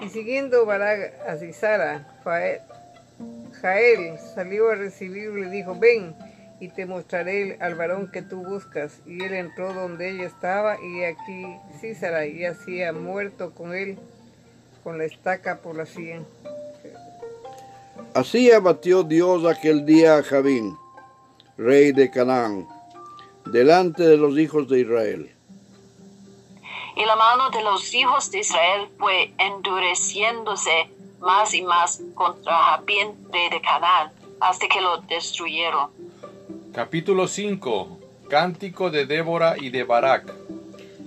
Y 0.00 0.08
siguiendo 0.08 0.66
Barak 0.66 1.12
a 1.28 1.36
Sisara, 1.36 2.04
Jael 3.60 4.18
salió 4.34 4.70
a 4.70 4.74
recibirlo 4.74 5.44
y 5.44 5.50
dijo, 5.50 5.74
ven 5.78 6.16
y 6.60 6.68
te 6.68 6.86
mostraré 6.86 7.58
al 7.60 7.74
varón 7.74 8.10
que 8.10 8.22
tú 8.22 8.44
buscas. 8.44 9.00
Y 9.06 9.22
él 9.22 9.34
entró 9.34 9.72
donde 9.72 10.10
ella 10.10 10.26
estaba 10.26 10.76
y 10.80 11.04
aquí 11.04 11.46
Císara 11.80 12.26
y 12.26 12.44
hacía 12.44 12.92
muerto 12.92 13.52
con 13.52 13.74
él 13.74 13.98
con 14.84 14.98
la 14.98 15.04
estaca 15.04 15.58
por 15.58 15.76
la 15.76 15.86
sien. 15.86 16.26
Así 18.14 18.52
abatió 18.52 19.02
Dios 19.02 19.44
aquel 19.44 19.84
día 19.86 20.18
a 20.18 20.22
Javín, 20.22 20.76
rey 21.56 21.90
de 21.90 22.10
Canaán, 22.10 22.68
delante 23.46 24.04
de 24.04 24.16
los 24.16 24.38
hijos 24.38 24.68
de 24.68 24.80
Israel. 24.80 25.30
Y 26.96 27.04
la 27.04 27.16
mano 27.16 27.50
de 27.50 27.62
los 27.62 27.92
hijos 27.92 28.30
de 28.30 28.38
Israel 28.38 28.88
fue 28.98 29.32
endureciéndose 29.38 30.88
más 31.20 31.52
y 31.54 31.62
más 31.62 32.00
contra 32.14 32.56
Jabín, 32.56 33.14
rey 33.32 33.50
de 33.50 33.60
Canaán, 33.60 34.12
hasta 34.40 34.68
que 34.68 34.80
lo 34.80 34.98
destruyeron. 34.98 35.90
Capítulo 36.74 37.28
5. 37.28 37.98
Cántico 38.28 38.90
de 38.90 39.06
Débora 39.06 39.54
y 39.56 39.70
de 39.70 39.84
Barak. 39.84 40.34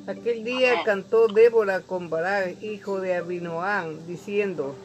Aquel 0.07 0.45
día 0.45 0.81
cantó 0.85 1.27
Débora 1.27 1.81
con 1.81 2.09
Barak, 2.09 2.63
hijo 2.63 3.01
de 3.01 3.17
Abinoam, 3.17 4.07
diciendo, 4.07 4.75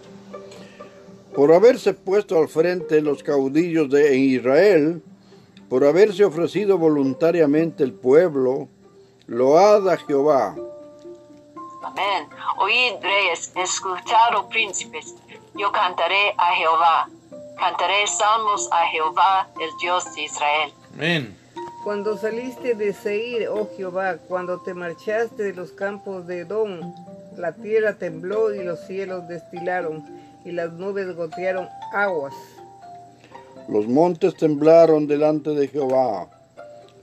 por 1.36 1.52
haberse 1.52 1.94
puesto 1.94 2.36
al 2.36 2.48
frente 2.48 3.00
los 3.00 3.22
caudillos 3.22 3.90
de 3.90 4.16
en 4.16 4.24
Israel, 4.24 5.02
por 5.68 5.84
haberse 5.84 6.24
ofrecido 6.24 6.78
voluntariamente 6.78 7.84
el 7.84 7.92
pueblo, 7.92 8.66
load 9.28 9.88
a 9.88 9.96
Jehová. 9.98 10.56
Amén. 11.84 12.28
Oíd 12.58 12.94
reyes, 13.00 13.52
escuchad 13.54 14.34
oh 14.36 14.48
príncipes, 14.48 15.14
yo 15.54 15.70
cantaré 15.70 16.34
a 16.36 16.56
Jehová. 16.56 17.08
Cantaré 17.56 18.06
salmos 18.06 18.68
a 18.72 18.86
Jehová, 18.88 19.48
el 19.60 19.70
Dios 19.80 20.14
de 20.14 20.22
Israel. 20.22 20.72
Amén. 20.94 21.36
Cuando 21.84 22.16
saliste 22.16 22.74
de 22.74 22.92
Seir, 22.92 23.48
oh 23.48 23.68
Jehová, 23.76 24.16
cuando 24.28 24.60
te 24.60 24.72
marchaste 24.74 25.42
de 25.42 25.52
los 25.52 25.72
campos 25.72 26.26
de 26.26 26.40
Edom, 26.40 26.94
la 27.36 27.52
tierra 27.52 27.94
tembló 27.94 28.54
y 28.54 28.62
los 28.62 28.80
cielos 28.86 29.26
destilaron, 29.26 30.04
y 30.44 30.52
las 30.52 30.72
nubes 30.72 31.14
gotearon 31.16 31.68
aguas. 31.92 32.34
Los 33.68 33.86
montes 33.86 34.36
temblaron 34.36 35.06
delante 35.06 35.50
de 35.50 35.68
Jehová. 35.68 36.28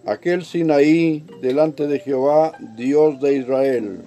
Aquel 0.05 0.45
Sinaí 0.45 1.25
delante 1.41 1.87
de 1.87 1.99
Jehová, 1.99 2.53
Dios 2.59 3.19
de 3.19 3.33
Israel. 3.33 4.05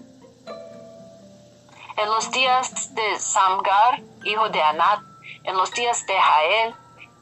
En 1.98 2.08
los 2.08 2.22
los 2.22 2.30
días 2.30 2.94
de 2.94 3.18
Samgar, 3.18 4.00
hijo 4.24 4.48
de 4.50 4.60
Anat, 4.60 5.00
en 5.44 5.56
los 5.56 5.70
días 5.72 6.06
de 6.06 6.14
Jael, 6.14 6.74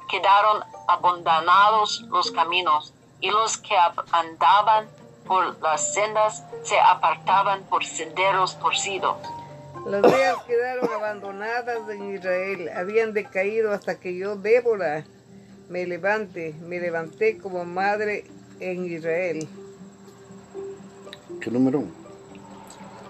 quedaron 0.08 0.62
abandonados 0.88 2.02
los 2.10 2.30
caminos, 2.30 2.92
y 3.20 3.30
los 3.30 3.58
que 3.58 3.74
ab- 3.76 4.04
andaban 4.12 4.88
por 5.26 5.60
las 5.60 5.94
sendas 5.94 6.42
se 6.64 6.78
apartaban 6.80 7.62
por 7.64 7.84
senderos 7.84 8.58
torcidos. 8.58 9.16
Las 9.86 10.02
veas 10.02 10.36
quedaron 10.46 10.92
abandonadas 10.92 11.78
en 11.88 12.14
Israel, 12.14 12.70
habían 12.76 13.12
decaído 13.12 13.72
hasta 13.72 13.98
que 14.00 14.16
yo, 14.16 14.36
Débora, 14.36 15.04
me 15.68 15.86
levante, 15.86 16.54
me 16.60 16.80
levanté 16.80 17.38
como 17.38 17.64
madre 17.64 18.24
en 18.58 18.84
Israel. 18.86 19.48
¿Qué 21.40 21.50
número? 21.50 21.84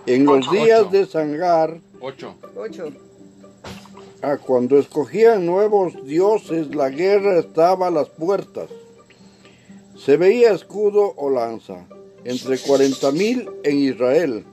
En 0.07 0.27
los 0.27 0.47
Ocho. 0.47 0.51
días 0.53 0.81
Ocho. 0.81 0.91
de 0.91 1.07
Sangar, 1.07 1.77
8. 2.01 2.35
8. 2.57 2.93
Ah, 4.23 4.37
cuando 4.37 4.79
escogían 4.79 5.47
nuevos 5.47 6.05
dioses, 6.05 6.75
la 6.75 6.89
guerra 6.91 7.39
estaba 7.39 7.89
a 7.89 7.91
las 7.91 8.09
puertas. 8.09 8.69
Se 9.97 10.17
veía 10.17 10.53
escudo 10.53 11.15
o 11.17 11.31
lanza, 11.31 11.87
entre 12.25 12.59
cuarenta 12.59 13.11
mil 13.13 13.49
en 13.65 13.79
Israel. 13.79 14.47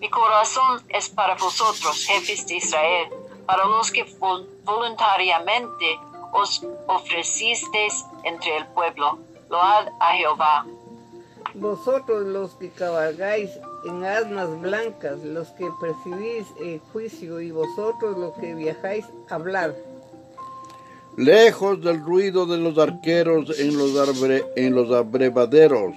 Mi 0.00 0.10
corazón 0.10 0.82
es 0.88 1.08
para 1.08 1.34
vosotros, 1.34 2.04
jefes 2.06 2.46
de 2.46 2.56
Israel, 2.56 3.08
para 3.46 3.64
los 3.66 3.90
que 3.90 4.04
vol- 4.18 4.46
voluntariamente 4.64 5.86
os 6.32 6.66
ofrecisteis 6.86 8.04
entre 8.24 8.56
el 8.58 8.66
pueblo. 8.68 9.18
Load 9.48 9.88
a 10.00 10.12
Jehová. 10.16 10.66
Vosotros 11.54 12.26
los 12.26 12.50
que 12.54 12.70
cabalgáis 12.70 13.50
en 13.86 14.04
asnas 14.04 14.60
blancas, 14.60 15.22
los 15.24 15.48
que 15.50 15.66
percibís 15.80 16.46
el 16.60 16.80
juicio, 16.92 17.40
y 17.40 17.50
vosotros 17.50 18.16
los 18.18 18.32
que 18.34 18.54
viajáis, 18.54 19.04
hablad. 19.28 19.72
lejos 21.16 21.80
del 21.82 22.00
ruido 22.00 22.44
de 22.46 22.58
los 22.58 22.76
arqueros 22.76 23.58
en 23.60 23.76
los, 23.78 23.90
arbre- 23.94 24.44
en 24.56 24.74
los 24.74 24.90
abrevaderos. 24.90 25.94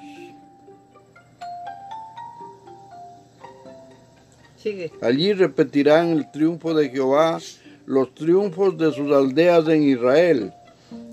Sigue. 4.57 4.91
Allí 5.01 5.33
repetirán 5.33 6.09
el 6.09 6.29
triunfo 6.31 6.73
de 6.73 6.89
Jehová, 6.89 7.39
los 7.85 8.13
triunfos 8.13 8.77
de 8.77 8.91
sus 8.91 9.11
aldeas 9.11 9.67
en 9.69 9.83
Israel. 9.83 10.53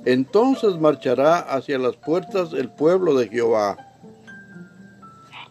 Entonces 0.05 0.79
marchará 0.79 1.39
hacia 1.39 1.79
las 1.79 1.97
puertas 1.97 2.53
el 2.53 2.69
pueblo 2.69 3.15
de 3.15 3.29
Jehová. 3.29 3.94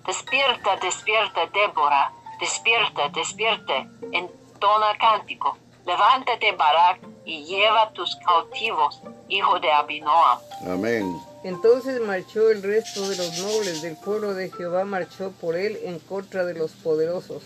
Despierta, 0.06 0.78
despierta, 0.82 1.42
Débora. 1.54 2.12
Despierta, 2.40 3.10
despierta. 3.10 3.88
Entona 4.12 4.98
cántico. 5.00 5.58
Levántate, 5.86 6.52
Barak, 6.54 7.00
y 7.26 7.44
lleva 7.46 7.92
tus 7.94 8.16
cautivos, 8.18 9.02
hijo 9.30 9.60
de 9.60 9.72
Abinoam. 9.72 10.40
Amén. 10.68 11.16
Entonces 11.44 12.02
marchó 12.02 12.50
el 12.50 12.64
resto 12.64 13.08
de 13.10 13.18
los 13.18 13.38
nobles 13.40 13.82
del 13.82 13.98
pueblo 13.98 14.34
de 14.34 14.50
Jehová, 14.50 14.86
marchó 14.86 15.32
por 15.42 15.56
él 15.56 15.78
en 15.84 16.00
contra 16.00 16.46
de 16.46 16.54
los 16.54 16.72
poderosos. 16.72 17.44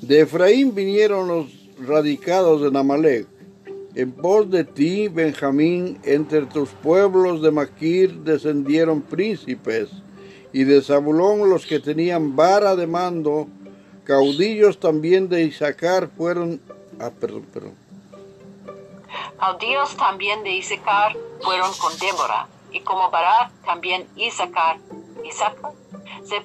De 0.00 0.20
Efraín 0.20 0.74
vinieron 0.74 1.26
los 1.28 1.46
radicados 1.80 2.62
en 2.62 2.76
Amalek. 2.76 3.26
En 3.94 4.12
pos 4.12 4.48
de 4.48 4.62
ti, 4.62 5.08
Benjamín, 5.08 5.98
entre 6.04 6.46
tus 6.46 6.68
pueblos 6.68 7.42
de 7.42 7.50
Maquir 7.50 8.14
descendieron 8.20 9.02
príncipes, 9.02 9.88
y 10.52 10.64
de 10.64 10.82
Zabulón 10.82 11.50
los 11.50 11.66
que 11.66 11.80
tenían 11.80 12.36
vara 12.36 12.76
de 12.76 12.86
mando, 12.86 13.48
caudillos 14.04 14.80
también 14.80 15.28
de 15.28 15.42
Isaacar 15.42 16.08
fueron... 16.16 16.60
Ah, 17.00 17.10
perdón. 17.18 17.46
Caudillos 19.38 19.96
también 19.96 20.42
de 20.42 20.50
Isaacar 20.50 21.16
fueron 21.42 21.70
con 21.74 21.96
Débora, 21.98 22.48
y 22.72 22.80
como 22.80 23.10
Barak 23.10 23.52
también 23.64 24.08
Isaacar, 24.16 24.78
Isaacar 25.24 25.72
se 26.24 26.44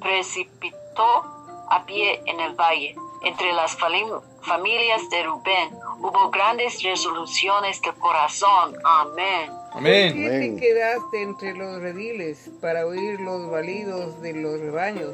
precipitó 0.00 1.24
a 1.70 1.84
pie 1.86 2.22
en 2.26 2.40
el 2.40 2.54
valle. 2.54 2.94
Entre 3.22 3.52
las 3.54 3.76
familias 3.76 5.08
de 5.08 5.22
Rubén 5.22 5.70
hubo 6.00 6.30
grandes 6.30 6.82
resoluciones 6.82 7.80
del 7.80 7.94
corazón. 7.94 8.76
Amén. 8.84 9.50
¿Por 9.74 9.80
Amén. 9.80 10.14
qué 10.14 10.30
te 10.30 10.56
quedaste 10.60 11.22
entre 11.22 11.52
los 11.52 11.82
rediles 11.82 12.48
para 12.60 12.86
oír 12.86 13.18
los 13.18 13.50
balidos 13.50 14.22
de 14.22 14.32
los 14.32 14.60
rebaños? 14.60 15.10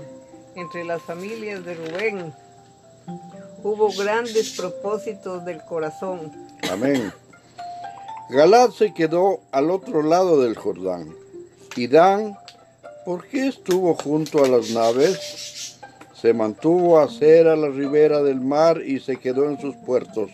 Entre 0.54 0.84
las 0.84 1.00
familias 1.00 1.64
de 1.64 1.72
Rubén 1.76 2.34
hubo 3.62 3.90
grandes 3.90 4.50
propósitos 4.58 5.46
del 5.46 5.64
corazón. 5.64 6.30
Amén. 6.70 7.10
Galad 8.28 8.68
se 8.72 8.92
quedó 8.92 9.40
al 9.50 9.70
otro 9.70 10.02
lado 10.02 10.42
del 10.42 10.58
Jordán. 10.58 11.08
Y 11.74 11.86
Dan, 11.86 12.36
¿por 13.06 13.26
qué 13.28 13.48
estuvo 13.48 13.94
junto 13.94 14.44
a 14.44 14.48
las 14.48 14.72
naves? 14.72 15.78
Se 16.12 16.34
mantuvo 16.34 16.98
a 16.98 17.04
hacer 17.04 17.48
a 17.48 17.56
la 17.56 17.68
ribera 17.68 18.22
del 18.22 18.42
mar 18.42 18.82
y 18.82 19.00
se 19.00 19.16
quedó 19.16 19.46
en 19.46 19.58
sus 19.58 19.74
puertos. 19.86 20.30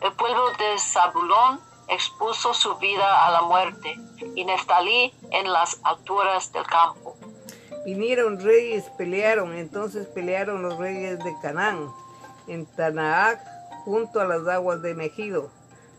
El 0.00 0.12
pueblo 0.12 0.44
de 0.60 0.78
Zabulón 0.78 1.67
expuso 1.90 2.54
su 2.54 2.76
vida 2.76 3.26
a 3.26 3.30
la 3.32 3.42
muerte, 3.42 3.96
y 4.34 4.44
Neftalí 4.44 5.12
en 5.30 5.52
las 5.52 5.80
alturas 5.82 6.52
del 6.52 6.64
campo. 6.64 7.16
Vinieron 7.84 8.40
reyes, 8.40 8.84
pelearon, 8.96 9.54
entonces 9.54 10.06
pelearon 10.06 10.62
los 10.62 10.76
reyes 10.78 11.18
de 11.18 11.34
Canaán, 11.40 11.88
en 12.46 12.66
Tanaac, 12.66 13.40
junto 13.84 14.20
a 14.20 14.24
las 14.24 14.46
aguas 14.46 14.82
de 14.82 14.94
Megido, 14.94 15.50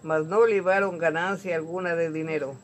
mas 0.04 0.26
no 0.26 0.46
llevaron 0.46 0.98
ganancia 0.98 1.56
alguna 1.56 1.96
de 1.96 2.12
dinero. 2.12 2.56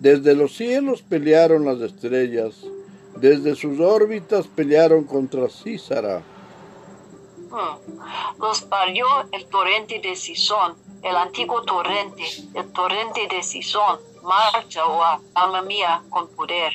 Desde 0.00 0.34
los 0.34 0.56
cielos 0.56 1.02
pelearon 1.02 1.66
las 1.66 1.80
estrellas, 1.80 2.64
desde 3.16 3.54
sus 3.54 3.78
órbitas 3.80 4.46
pelearon 4.46 5.04
contra 5.04 5.48
Císara. 5.50 6.22
Hmm. 7.50 8.40
Los 8.40 8.62
parió 8.62 9.04
el 9.32 9.44
torrente 9.46 10.00
de 10.00 10.16
Sison, 10.16 10.74
el 11.02 11.16
antiguo 11.16 11.62
torrente, 11.62 12.22
el 12.54 12.72
torrente 12.72 13.28
de 13.30 13.42
Sison. 13.42 13.98
Marcha, 14.22 14.86
oh 14.86 15.02
alma 15.34 15.62
mía, 15.62 16.02
con 16.10 16.28
poder. 16.28 16.72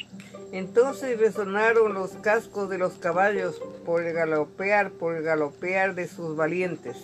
Entonces 0.51 1.19
resonaron 1.19 1.93
los 1.93 2.11
cascos 2.21 2.69
de 2.69 2.77
los 2.77 2.93
caballos 2.93 3.61
por 3.85 4.03
el 4.03 4.13
galopear, 4.13 4.91
por 4.91 5.15
el 5.15 5.23
galopear 5.23 5.95
de 5.95 6.07
sus 6.07 6.35
valientes. 6.35 6.97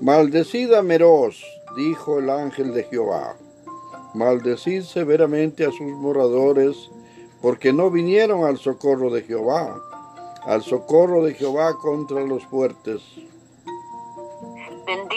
Maldecida 0.00 0.82
Meroz, 0.82 1.44
dijo 1.76 2.18
el 2.18 2.30
ángel 2.30 2.74
de 2.74 2.84
Jehová. 2.84 3.36
Maldecid 4.14 4.82
severamente 4.82 5.64
a 5.64 5.70
sus 5.70 5.92
moradores, 5.92 6.90
porque 7.40 7.72
no 7.72 7.90
vinieron 7.90 8.44
al 8.44 8.58
socorro 8.58 9.10
de 9.10 9.22
Jehová, 9.22 9.80
al 10.44 10.62
socorro 10.62 11.24
de 11.24 11.34
Jehová 11.34 11.74
contra 11.78 12.20
los 12.22 12.44
fuertes. 12.46 13.02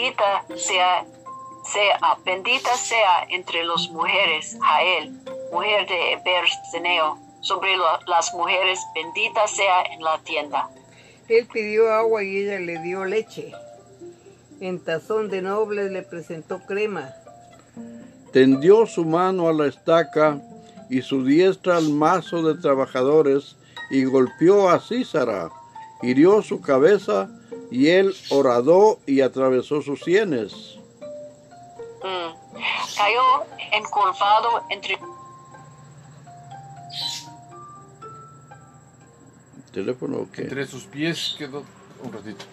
Bendita 0.04 0.44
sea, 0.56 1.06
sea, 1.72 2.18
bendita 2.26 2.76
sea 2.76 3.24
entre 3.30 3.64
las 3.64 3.88
mujeres 3.88 4.54
Jael, 4.60 5.12
mujer 5.50 5.86
de 5.88 6.12
Eber 6.12 6.44
Ceneo, 6.70 7.16
sobre 7.40 7.74
lo- 7.78 7.98
las 8.06 8.34
mujeres, 8.34 8.80
bendita 8.94 9.46
sea 9.46 9.82
en 9.84 10.02
la 10.02 10.18
tienda. 10.18 10.68
Él 11.26 11.46
pidió 11.50 11.90
agua 11.90 12.22
y 12.22 12.36
ella 12.36 12.58
le 12.60 12.82
dio 12.82 13.06
leche. 13.06 13.52
En 14.60 14.78
tazón 14.84 15.30
de 15.30 15.40
nobles 15.40 15.90
le 15.90 16.02
presentó 16.02 16.60
crema. 16.66 17.08
Tendió 18.30 18.84
su 18.84 19.06
mano 19.06 19.48
a 19.48 19.54
la 19.54 19.68
estaca 19.68 20.38
y 20.90 21.00
su 21.00 21.24
diestra 21.24 21.78
al 21.78 21.88
mazo 21.88 22.42
de 22.42 22.60
trabajadores 22.60 23.56
y 23.90 24.04
golpeó 24.04 24.68
a 24.68 24.80
Císara, 24.80 25.48
hirió 26.02 26.42
su 26.42 26.60
cabeza 26.60 27.26
y 27.70 27.88
él 27.88 28.14
horadó 28.30 28.98
y 29.06 29.20
atravesó 29.20 29.82
sus 29.82 30.00
sienes. 30.02 30.78
Mm. 32.02 32.34
Cayó 32.96 33.22
encorvado 33.72 34.62
entre 34.70 34.98
¿Teléfono 39.72 40.18
o 40.18 40.30
qué? 40.30 40.42
Entre 40.42 40.66
sus 40.66 40.84
pies 40.84 41.34
quedó 41.36 41.64
un 42.04 42.12
ratito. 42.12 42.44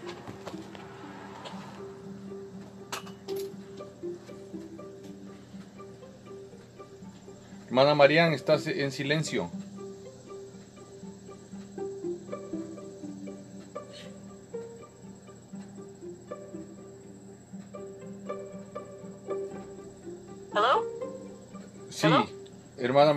Hermana 7.67 7.93
Marian, 7.93 8.33
estás 8.33 8.65
en 8.65 8.91
silencio. 8.91 9.51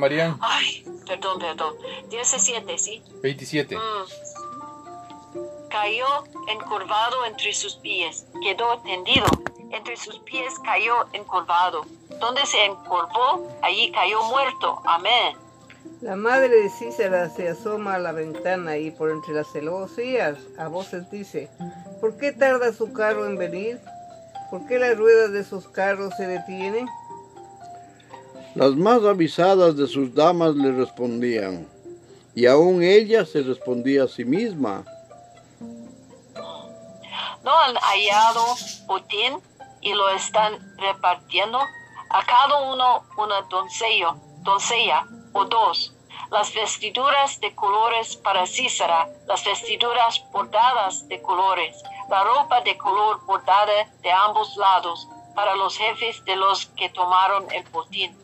Marian. 0.05 0.37
Ay, 0.43 0.85
perdón, 1.07 1.39
perdón. 1.39 1.75
17, 2.11 2.77
¿sí? 2.77 3.03
27. 3.23 3.75
Mm. 3.75 3.81
Cayó 5.71 6.07
encorvado 6.47 7.25
entre 7.25 7.55
sus 7.55 7.77
pies, 7.77 8.27
quedó 8.43 8.79
tendido. 8.81 9.25
Entre 9.71 9.97
sus 9.97 10.19
pies 10.19 10.59
cayó 10.63 11.07
encorvado. 11.15 11.87
Donde 12.21 12.45
se 12.45 12.67
encorvó, 12.67 13.51
allí 13.63 13.91
cayó 13.93 14.23
muerto. 14.25 14.83
Amén. 14.85 15.39
La 16.03 16.17
madre 16.17 16.49
de 16.49 16.69
Císara 16.69 17.31
se 17.31 17.49
asoma 17.49 17.95
a 17.95 17.99
la 17.99 18.13
ventana 18.13 18.77
y 18.77 18.91
por 18.91 19.11
entre 19.11 19.33
las 19.33 19.51
celosías 19.53 20.37
a 20.59 20.69
voces 20.69 21.11
dice, 21.11 21.49
¿por 22.03 22.19
qué 22.19 22.33
tarda 22.33 22.75
su 22.75 22.93
carro 22.93 23.25
en 23.27 23.39
venir? 23.39 23.81
¿Por 24.51 24.67
qué 24.67 24.79
las 24.79 24.99
ruedas 24.99 25.33
de 25.33 25.45
sus 25.45 25.67
carros 25.69 26.13
se 26.19 26.27
detienen? 26.27 26.89
Las 28.55 28.77
más 28.77 29.03
avisadas 29.03 29.77
de 29.77 29.89
sus 29.89 30.15
damas 30.15 30.55
le 30.55 30.71
respondían, 30.71 31.67
y 32.37 32.47
aún 32.47 32.85
ella 32.85 33.27
se 33.27 33.43
respondía 33.43 34.05
a 34.05 34.09
sí 34.09 34.25
misma. 34.25 34.85
¿No 37.43 37.51
han 37.51 37.75
hallado 37.75 38.45
botín 38.87 39.41
y 39.81 39.93
lo 39.93 40.09
están 40.11 40.53
repartiendo? 40.77 41.59
A 42.11 42.25
cada 42.25 42.73
uno 42.73 43.03
una 43.17 43.43
doncella, 43.51 45.05
o 45.33 45.45
dos. 45.47 45.93
Las 46.31 46.55
vestiduras 46.55 47.41
de 47.41 47.53
colores 47.57 48.15
para 48.17 48.47
Císara, 48.47 49.09
las 49.27 49.45
vestiduras 49.45 50.23
bordadas 50.31 51.09
de 51.09 51.21
colores, 51.23 51.83
la 52.09 52.23
ropa 52.23 52.61
de 52.61 52.79
color 52.79 53.21
bordada 53.27 53.91
de 54.01 54.13
ambos 54.13 54.57
lados 54.57 55.09
para 55.35 55.57
los 55.57 55.77
jefes 55.77 56.25
de 56.25 56.37
los 56.37 56.67
que 56.77 56.89
tomaron 56.91 57.51
el 57.51 57.65
botín. 57.71 58.24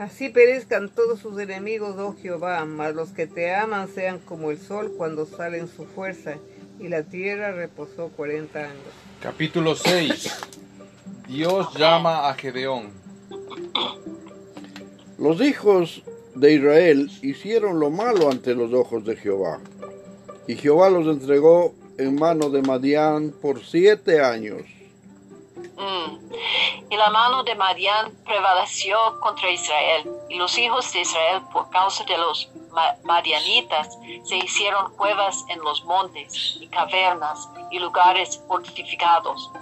Así 0.00 0.30
perezcan 0.30 0.88
todos 0.88 1.20
sus 1.20 1.38
enemigos, 1.38 1.94
oh 1.98 2.16
Jehová, 2.16 2.64
mas 2.64 2.94
los 2.94 3.10
que 3.10 3.26
te 3.26 3.54
aman 3.54 3.86
sean 3.86 4.18
como 4.18 4.50
el 4.50 4.58
sol 4.58 4.94
cuando 4.96 5.26
sale 5.26 5.58
en 5.58 5.68
su 5.68 5.84
fuerza. 5.84 6.38
Y 6.78 6.88
la 6.88 7.02
tierra 7.02 7.52
reposó 7.52 8.08
cuarenta 8.08 8.60
años. 8.60 8.94
Capítulo 9.20 9.74
6. 9.74 10.40
Dios 11.28 11.74
llama 11.76 12.30
a 12.30 12.34
Gedeón. 12.34 12.88
Los 15.18 15.38
hijos 15.42 16.02
de 16.34 16.54
Israel 16.54 17.10
hicieron 17.20 17.78
lo 17.78 17.90
malo 17.90 18.30
ante 18.30 18.54
los 18.54 18.72
ojos 18.72 19.04
de 19.04 19.16
Jehová, 19.16 19.60
y 20.46 20.54
Jehová 20.56 20.88
los 20.88 21.14
entregó 21.14 21.74
en 21.98 22.14
mano 22.14 22.48
de 22.48 22.62
Madián 22.62 23.34
por 23.42 23.62
siete 23.62 24.22
años. 24.22 24.62
Mm. 25.76 26.30
Y 26.90 26.96
la 26.96 27.08
mano 27.10 27.44
de 27.44 27.54
Madián 27.54 28.12
prevaleció 28.24 28.96
contra 29.20 29.48
Israel, 29.50 30.10
y 30.28 30.36
los 30.36 30.58
hijos 30.58 30.92
de 30.92 31.00
Israel, 31.02 31.40
por 31.52 31.70
causa 31.70 32.04
de 32.04 32.18
los 32.18 32.50
ma- 32.72 32.96
madianitas, 33.04 33.96
se 34.24 34.36
hicieron 34.36 34.92
cuevas 34.96 35.44
en 35.48 35.60
los 35.60 35.84
montes, 35.84 36.58
y 36.60 36.66
cavernas, 36.66 37.48
y 37.70 37.78
lugares 37.78 38.42
fortificados. 38.48 39.52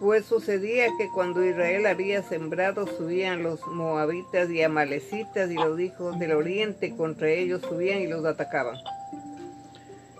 Pues 0.00 0.24
sucedía 0.26 0.86
que 0.98 1.10
cuando 1.10 1.44
Israel 1.44 1.86
había 1.86 2.22
sembrado, 2.22 2.86
subían 2.86 3.42
los 3.42 3.64
moabitas 3.66 4.50
y 4.50 4.62
amalecitas 4.62 5.50
y 5.50 5.54
los 5.54 5.78
hijos 5.78 6.18
del 6.18 6.32
oriente 6.32 6.96
contra 6.96 7.28
ellos 7.28 7.60
subían 7.68 8.00
y 8.00 8.06
los 8.06 8.24
atacaban. 8.24 8.78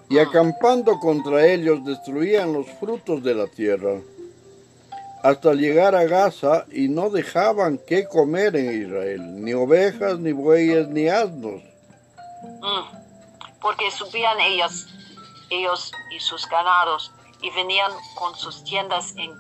Y 0.08 0.18
acampando 0.18 1.00
contra 1.00 1.46
ellos 1.46 1.84
destruían 1.84 2.52
los 2.52 2.66
frutos 2.78 3.22
de 3.22 3.34
la 3.34 3.46
tierra, 3.46 3.94
hasta 5.22 5.52
llegar 5.54 5.94
a 5.94 6.04
Gaza 6.04 6.64
y 6.72 6.88
no 6.88 7.08
dejaban 7.08 7.78
qué 7.86 8.06
comer 8.08 8.56
en 8.56 8.82
Israel, 8.82 9.44
ni 9.44 9.54
ovejas, 9.54 10.18
ni 10.18 10.32
bueyes, 10.32 10.88
ni 10.88 11.08
asnos. 11.08 11.62
Mm. 12.60 13.60
Porque 13.60 13.90
subían 13.92 14.40
ellos, 14.40 14.88
ellos 15.50 15.92
y 16.10 16.18
sus 16.18 16.48
ganados, 16.48 17.12
y 17.40 17.50
venían 17.50 17.92
con 18.16 18.34
sus 18.34 18.64
tiendas 18.64 19.14
en 19.16 19.32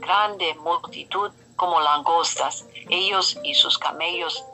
grande 0.00 0.54
multitud 0.62 1.30
como 1.56 1.80
langostas. 1.80 2.66
Ellos 2.88 3.38
y 3.42 3.54
sus 3.54 3.78
camellos 3.78 4.44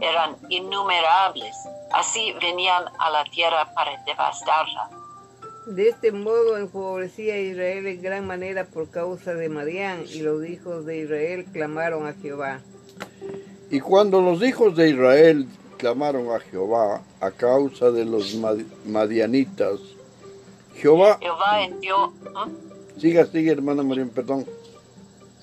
eran 0.00 0.36
innumerables. 0.48 1.56
Así 1.92 2.32
venían 2.40 2.84
a 2.98 3.10
la 3.10 3.24
tierra 3.24 3.72
para 3.74 3.96
devastarla. 4.04 4.90
De 5.66 5.88
este 5.88 6.12
modo 6.12 6.56
empobrecía 6.56 7.34
a 7.34 7.38
Israel 7.38 7.86
en 7.88 8.00
gran 8.00 8.26
manera 8.26 8.64
por 8.66 8.88
causa 8.88 9.34
de 9.34 9.48
Madián, 9.48 10.04
y 10.08 10.20
los 10.20 10.46
hijos 10.46 10.86
de 10.86 10.98
Israel 10.98 11.44
clamaron 11.52 12.06
a 12.06 12.12
Jehová. 12.14 12.60
Y 13.70 13.80
cuando 13.80 14.20
los 14.20 14.42
hijos 14.42 14.76
de 14.76 14.90
Israel 14.90 15.46
clamaron 15.76 16.30
a 16.32 16.38
Jehová 16.38 17.02
a 17.20 17.30
causa 17.32 17.90
de 17.90 18.04
los 18.04 18.34
mad- 18.36 18.64
madianitas, 18.84 19.80
Jehová, 20.76 21.18
Jehová 21.20 21.64
envió, 21.64 22.12
siga, 23.00 23.26
sigue 23.26 23.50
hermana 23.50 23.82
María, 23.82 24.06
perdón. 24.14 24.46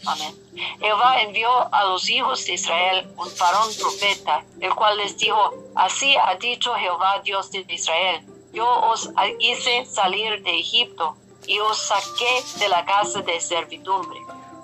Amén. 0.05 0.35
Jehová 0.79 1.21
envió 1.21 1.49
a 1.73 1.85
los 1.89 2.09
hijos 2.09 2.45
de 2.45 2.53
Israel 2.53 3.07
un 3.17 3.27
varón 3.39 3.69
profeta, 3.79 4.45
el 4.61 4.73
cual 4.73 4.97
les 4.97 5.17
dijo, 5.17 5.53
así 5.75 6.15
ha 6.15 6.35
dicho 6.37 6.73
Jehová 6.75 7.21
Dios 7.25 7.51
de 7.51 7.65
Israel, 7.67 8.21
yo 8.53 8.65
os 8.65 9.11
hice 9.39 9.85
salir 9.85 10.43
de 10.43 10.59
Egipto 10.59 11.15
y 11.47 11.59
os 11.59 11.77
saqué 11.87 12.59
de 12.63 12.69
la 12.69 12.85
casa 12.85 13.21
de 13.21 13.41
servidumbre. 13.41 14.19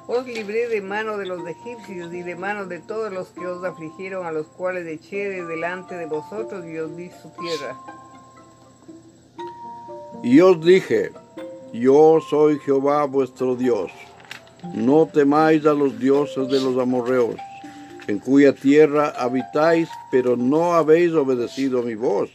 Os 0.07 0.25
libré 0.25 0.67
de 0.67 0.81
mano 0.81 1.17
de 1.17 1.25
los 1.25 1.45
egipcios 1.45 2.13
y 2.13 2.21
de 2.21 2.35
mano 2.35 2.65
de 2.65 2.79
todos 2.79 3.11
los 3.11 3.27
que 3.29 3.45
os 3.45 3.63
afligieron, 3.63 4.25
a 4.25 4.31
los 4.31 4.47
cuales 4.47 4.87
eché 4.87 5.29
de 5.29 5.45
delante 5.45 5.95
de 5.95 6.05
vosotros 6.05 6.65
y 6.65 6.77
os 6.77 6.95
di 6.95 7.09
su 7.09 7.29
tierra. 7.39 7.77
Y 10.23 10.39
os 10.39 10.63
dije, 10.63 11.11
yo 11.73 12.19
soy 12.29 12.59
Jehová 12.59 13.05
vuestro 13.05 13.55
Dios. 13.55 13.91
No 14.73 15.07
temáis 15.07 15.65
a 15.65 15.73
los 15.73 15.97
dioses 15.99 16.47
de 16.49 16.59
los 16.59 16.77
amorreos, 16.77 17.35
en 18.07 18.19
cuya 18.19 18.53
tierra 18.53 19.13
habitáis, 19.17 19.89
pero 20.11 20.35
no 20.35 20.73
habéis 20.73 21.13
obedecido 21.13 21.83
mi 21.83 21.95
voz. 21.95 22.29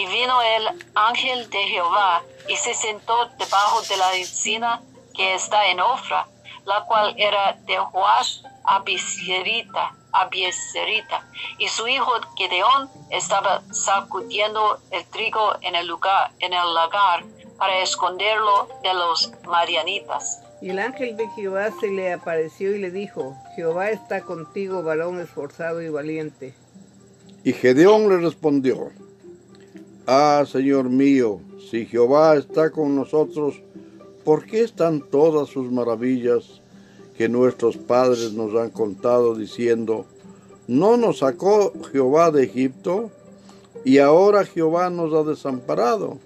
Y 0.00 0.06
vino 0.06 0.40
el 0.40 0.66
ángel 0.94 1.50
de 1.50 1.58
Jehová 1.64 2.22
y 2.48 2.56
se 2.56 2.72
sentó 2.72 3.26
debajo 3.38 3.82
de 3.82 3.98
la 3.98 4.14
encina 4.14 4.80
que 5.14 5.34
está 5.34 5.66
en 5.66 5.78
Ofra, 5.78 6.26
la 6.64 6.86
cual 6.86 7.12
era 7.18 7.52
de 7.66 7.76
Joás 7.76 8.42
Abieserita, 8.64 9.94
Abieserita. 10.12 11.28
Y 11.58 11.68
su 11.68 11.86
hijo 11.86 12.12
Gedeón 12.34 12.88
estaba 13.10 13.60
sacudiendo 13.72 14.80
el 14.90 15.04
trigo 15.04 15.56
en 15.60 15.74
el 15.74 15.86
lugar, 15.86 16.30
en 16.38 16.54
el 16.54 16.72
lagar, 16.72 17.22
para 17.58 17.80
esconderlo 17.80 18.70
de 18.82 18.94
los 18.94 19.30
marianitas. 19.46 20.42
Y 20.62 20.70
el 20.70 20.78
ángel 20.78 21.14
de 21.18 21.28
Jehová 21.36 21.72
se 21.78 21.88
le 21.88 22.14
apareció 22.14 22.74
y 22.74 22.78
le 22.78 22.90
dijo, 22.90 23.36
Jehová 23.54 23.90
está 23.90 24.22
contigo, 24.22 24.82
varón 24.82 25.20
esforzado 25.20 25.82
y 25.82 25.90
valiente. 25.90 26.54
Y 27.44 27.52
Gedeón 27.52 28.08
le 28.08 28.16
respondió, 28.16 28.92
Ah, 30.12 30.44
Señor 30.44 30.90
mío, 30.90 31.40
si 31.70 31.86
Jehová 31.86 32.34
está 32.34 32.72
con 32.72 32.96
nosotros, 32.96 33.62
¿por 34.24 34.44
qué 34.44 34.62
están 34.62 35.02
todas 35.02 35.48
sus 35.48 35.70
maravillas 35.70 36.60
que 37.16 37.28
nuestros 37.28 37.76
padres 37.76 38.32
nos 38.32 38.52
han 38.60 38.70
contado 38.70 39.36
diciendo, 39.36 40.06
¿no 40.66 40.96
nos 40.96 41.18
sacó 41.18 41.72
Jehová 41.92 42.32
de 42.32 42.42
Egipto? 42.42 43.12
Y 43.84 43.98
ahora 43.98 44.44
Jehová 44.44 44.90
nos 44.90 45.14
ha 45.14 45.22
desamparado 45.22 46.18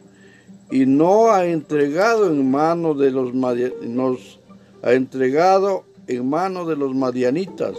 y 0.70 0.86
no 0.86 1.30
ha 1.30 1.44
entregado 1.44 2.28
en 2.28 2.50
mano 2.50 2.94
de 2.94 3.10
los 3.10 3.34
nos 3.34 4.40
ha 4.82 4.92
entregado 4.92 5.84
en 6.06 6.30
mano 6.30 6.64
de 6.64 6.76
los 6.76 6.94
madianitas. 6.94 7.76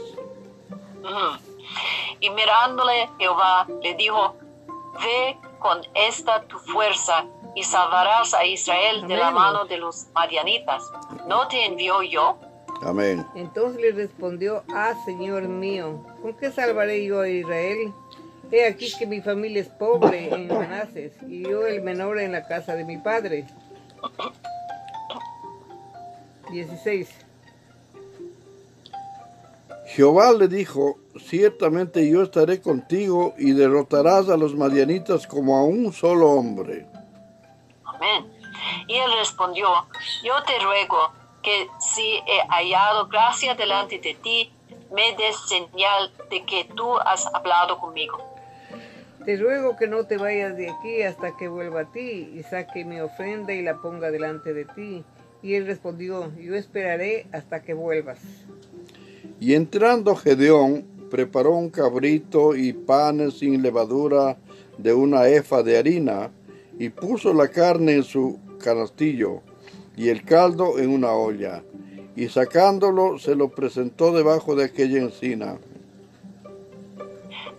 Y 2.19 2.29
mirándole 2.29 3.09
Jehová 3.17 3.65
le 3.81 3.95
dijo, 3.95 4.35
ve 4.99 5.35
con 5.65 5.82
esta 5.95 6.43
tu 6.43 6.60
fuerza 6.60 7.25
y 7.56 7.63
salvarás 7.63 8.36
a 8.36 8.45
Israel 8.45 9.08
de 9.08 9.17
la 9.17 9.32
mano 9.32 9.65
de 9.65 9.78
los 9.78 10.06
madianitas. 10.13 10.84
¿No 11.28 11.47
te 11.47 11.65
envió 11.65 12.04
yo? 12.04 12.38
Amén. 12.84 13.25
Entonces 13.34 13.82
le 13.82 13.91
respondió, 13.91 14.63
Ah, 14.71 14.93
Señor 15.06 15.47
mío, 15.47 16.06
¿con 16.21 16.36
qué 16.36 16.51
salvaré 16.51 17.04
yo 17.04 17.21
a 17.21 17.30
Israel? 17.30 17.91
He 18.51 18.67
aquí 18.67 18.93
que 18.95 19.08
mi 19.08 19.21
familia 19.21 19.63
es 19.63 19.69
pobre 19.69 20.32
en 20.32 20.49
Manases, 20.49 21.13
y 21.28 21.41
yo 21.41 21.65
el 21.65 21.82
menor 21.82 22.19
en 22.19 22.34
la 22.34 22.47
casa 22.47 22.75
de 22.75 22.86
mi 22.86 22.97
padre. 22.97 23.47
16. 26.51 27.10
Jehová 29.88 30.32
le 30.32 30.47
dijo, 30.47 30.99
ciertamente 31.19 32.10
yo 32.10 32.23
estaré 32.23 32.62
contigo 32.62 33.34
y 33.38 33.54
derrotarás 33.54 34.30
a 34.30 34.38
los 34.38 34.56
madianitas 34.56 35.28
como 35.28 35.58
a 35.58 35.63
un 35.63 35.93
solo 35.93 36.32
hombre. 36.32 36.86
Amén. 37.84 38.32
Y 38.88 38.95
él 38.95 39.12
respondió, 39.19 39.67
yo 40.23 40.34
te 40.43 40.60
ruego 40.60 41.12
que 41.41 41.67
si 41.80 42.01
he 42.01 42.47
hallado 42.49 43.08
gracia 43.08 43.56
delante 43.56 43.99
de 43.99 44.15
ti, 44.15 44.51
me 44.91 45.15
des 45.15 45.36
señal 45.47 46.12
de 46.30 46.43
que 46.45 46.65
tú 46.75 46.97
has 46.97 47.25
hablado 47.34 47.78
conmigo. 47.80 48.17
Te 49.25 49.38
ruego 49.38 49.75
que 49.75 49.88
no 49.88 50.06
te 50.06 50.17
vayas 50.17 50.56
de 50.56 50.69
aquí 50.69 51.01
hasta 51.01 51.36
que 51.36 51.47
vuelva 51.47 51.82
a 51.82 51.91
ti 51.91 52.32
y 52.34 52.43
saque 52.43 52.86
mi 52.86 52.99
ofrenda 52.99 53.54
y 53.54 53.63
la 53.63 53.78
ponga 53.78 54.12
delante 54.12 54.54
de 54.54 54.65
ti. 54.65 55.04
Y 55.41 55.56
él 55.56 55.65
respondió, 55.65 56.32
yo 56.38 56.56
esperaré 56.56 57.28
hasta 57.32 57.62
que 57.62 57.73
vuelvas. 57.73 58.19
Y 59.39 59.54
entrando 59.54 60.15
Gedeón, 60.15 60.94
preparó 61.09 61.51
un 61.51 61.69
cabrito 61.69 62.55
y 62.55 62.73
panes 62.73 63.39
sin 63.39 63.61
levadura 63.61 64.37
de 64.77 64.93
una 64.93 65.27
efa 65.27 65.63
de 65.63 65.77
harina, 65.77 66.31
y 66.77 66.89
puso 66.89 67.33
la 67.33 67.47
carne 67.47 67.93
en 67.93 68.03
su 68.03 68.39
canastillo 68.59 69.41
y 69.95 70.09
el 70.09 70.25
caldo 70.25 70.77
en 70.77 70.89
una 70.89 71.13
olla, 71.13 71.63
y 72.15 72.27
sacándolo 72.27 73.17
se 73.17 73.35
lo 73.35 73.49
presentó 73.49 74.11
debajo 74.11 74.55
de 74.55 74.65
aquella 74.65 74.99
encina. 74.99 75.57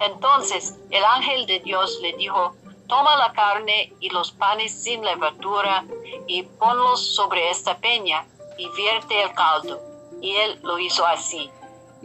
Entonces 0.00 0.76
el 0.90 1.02
ángel 1.04 1.46
de 1.46 1.60
Dios 1.60 1.98
le 2.02 2.14
dijo, 2.16 2.54
toma 2.86 3.16
la 3.16 3.32
carne 3.32 3.92
y 4.00 4.10
los 4.10 4.32
panes 4.32 4.72
sin 4.72 5.02
levadura 5.02 5.84
y 6.26 6.42
ponlos 6.42 7.14
sobre 7.14 7.50
esta 7.50 7.78
peña 7.78 8.26
y 8.58 8.68
vierte 8.76 9.22
el 9.22 9.32
caldo. 9.34 9.80
Y 10.20 10.32
él 10.32 10.58
lo 10.62 10.78
hizo 10.78 11.06
así. 11.06 11.50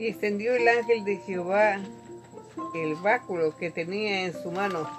Y 0.02 0.08
extendió 0.08 0.56
el 0.56 0.68
ángel 0.68 1.06
de 1.06 1.18
Jehová 1.18 1.78
el 2.74 2.96
báculo 2.96 3.56
que 3.56 3.70
tenía 3.70 4.26
en 4.26 4.34
su 4.34 4.52
mano. 4.52 4.90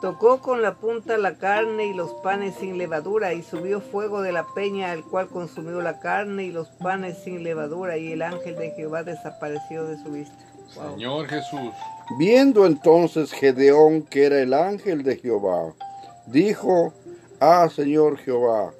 Tocó 0.00 0.40
con 0.40 0.62
la 0.62 0.74
punta 0.74 1.16
la 1.16 1.36
carne 1.36 1.86
y 1.86 1.94
los 1.94 2.12
panes 2.24 2.56
sin 2.56 2.76
levadura, 2.76 3.34
y 3.34 3.44
subió 3.44 3.80
fuego 3.80 4.20
de 4.20 4.32
la 4.32 4.44
peña, 4.52 4.90
al 4.90 5.04
cual 5.04 5.28
consumió 5.28 5.80
la 5.80 6.00
carne 6.00 6.46
y 6.46 6.50
los 6.50 6.70
panes 6.70 7.18
sin 7.18 7.44
levadura, 7.44 7.96
y 7.98 8.10
el 8.10 8.20
ángel 8.20 8.56
de 8.56 8.72
Jehová 8.72 9.04
desapareció 9.04 9.84
de 9.84 9.96
su 10.02 10.10
vista. 10.10 10.34
Wow. 10.74 10.94
Señor 10.94 11.28
Jesús. 11.28 11.70
Viendo 12.18 12.66
entonces 12.66 13.30
Gedeón 13.30 14.02
que 14.02 14.24
era 14.24 14.40
el 14.40 14.52
ángel 14.52 15.04
de 15.04 15.18
Jehová, 15.18 15.72
dijo, 16.26 16.92
Ah, 17.38 17.68
Señor 17.72 18.18
Jehová, 18.18 18.72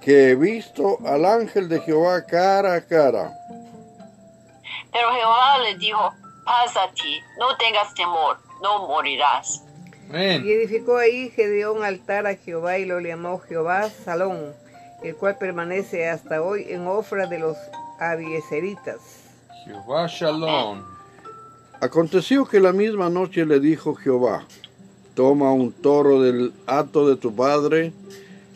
que 0.00 0.30
he 0.30 0.34
visto 0.34 0.98
al 1.04 1.24
ángel 1.24 1.68
de 1.68 1.80
Jehová 1.80 2.24
cara 2.24 2.74
a 2.74 2.80
cara. 2.80 3.32
Pero 4.92 5.12
Jehová 5.12 5.58
le 5.58 5.76
dijo, 5.78 6.12
paz 6.44 6.76
a 6.76 6.92
ti, 6.92 7.20
no 7.38 7.56
tengas 7.56 7.92
temor, 7.94 8.38
no 8.62 8.86
morirás. 8.86 9.62
Y 10.12 10.52
edificó 10.52 10.98
ahí 10.98 11.30
Gedeón 11.30 11.82
altar 11.82 12.26
a 12.26 12.36
Jehová 12.36 12.78
y 12.78 12.84
lo 12.84 13.00
llamó 13.00 13.40
Jehová 13.40 13.90
Salón, 13.90 14.54
el 15.02 15.16
cual 15.16 15.36
permanece 15.36 16.08
hasta 16.08 16.42
hoy 16.42 16.66
en 16.68 16.86
ofra 16.86 17.26
de 17.26 17.40
los 17.40 17.56
abieseritas. 17.98 19.00
Jehová 19.64 20.06
Shalom. 20.06 20.84
Aconteció 21.80 22.46
que 22.46 22.60
la 22.60 22.72
misma 22.72 23.10
noche 23.10 23.44
le 23.44 23.58
dijo 23.60 23.94
Jehová, 23.94 24.44
toma 25.14 25.52
un 25.52 25.72
toro 25.72 26.22
del 26.22 26.54
hato 26.66 27.08
de 27.08 27.16
tu 27.16 27.34
padre, 27.34 27.92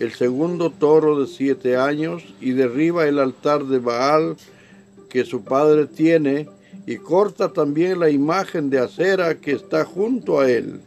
el 0.01 0.15
segundo 0.15 0.71
toro 0.71 1.21
de 1.21 1.27
siete 1.27 1.77
años, 1.77 2.25
y 2.41 2.53
derriba 2.53 3.05
el 3.05 3.19
altar 3.19 3.65
de 3.65 3.79
Baal 3.79 4.37
que 5.11 5.25
su 5.25 5.45
padre 5.45 5.87
tiene, 5.87 6.49
y 6.87 6.97
corta 6.97 7.53
también 7.53 8.01
la 8.01 8.09
imagen 8.09 8.71
de 8.71 8.81
acera 8.81 9.39
que 9.39 9.53
está 9.53 9.85
junto 9.85 10.41
a 10.41 10.49
él. 10.49 10.81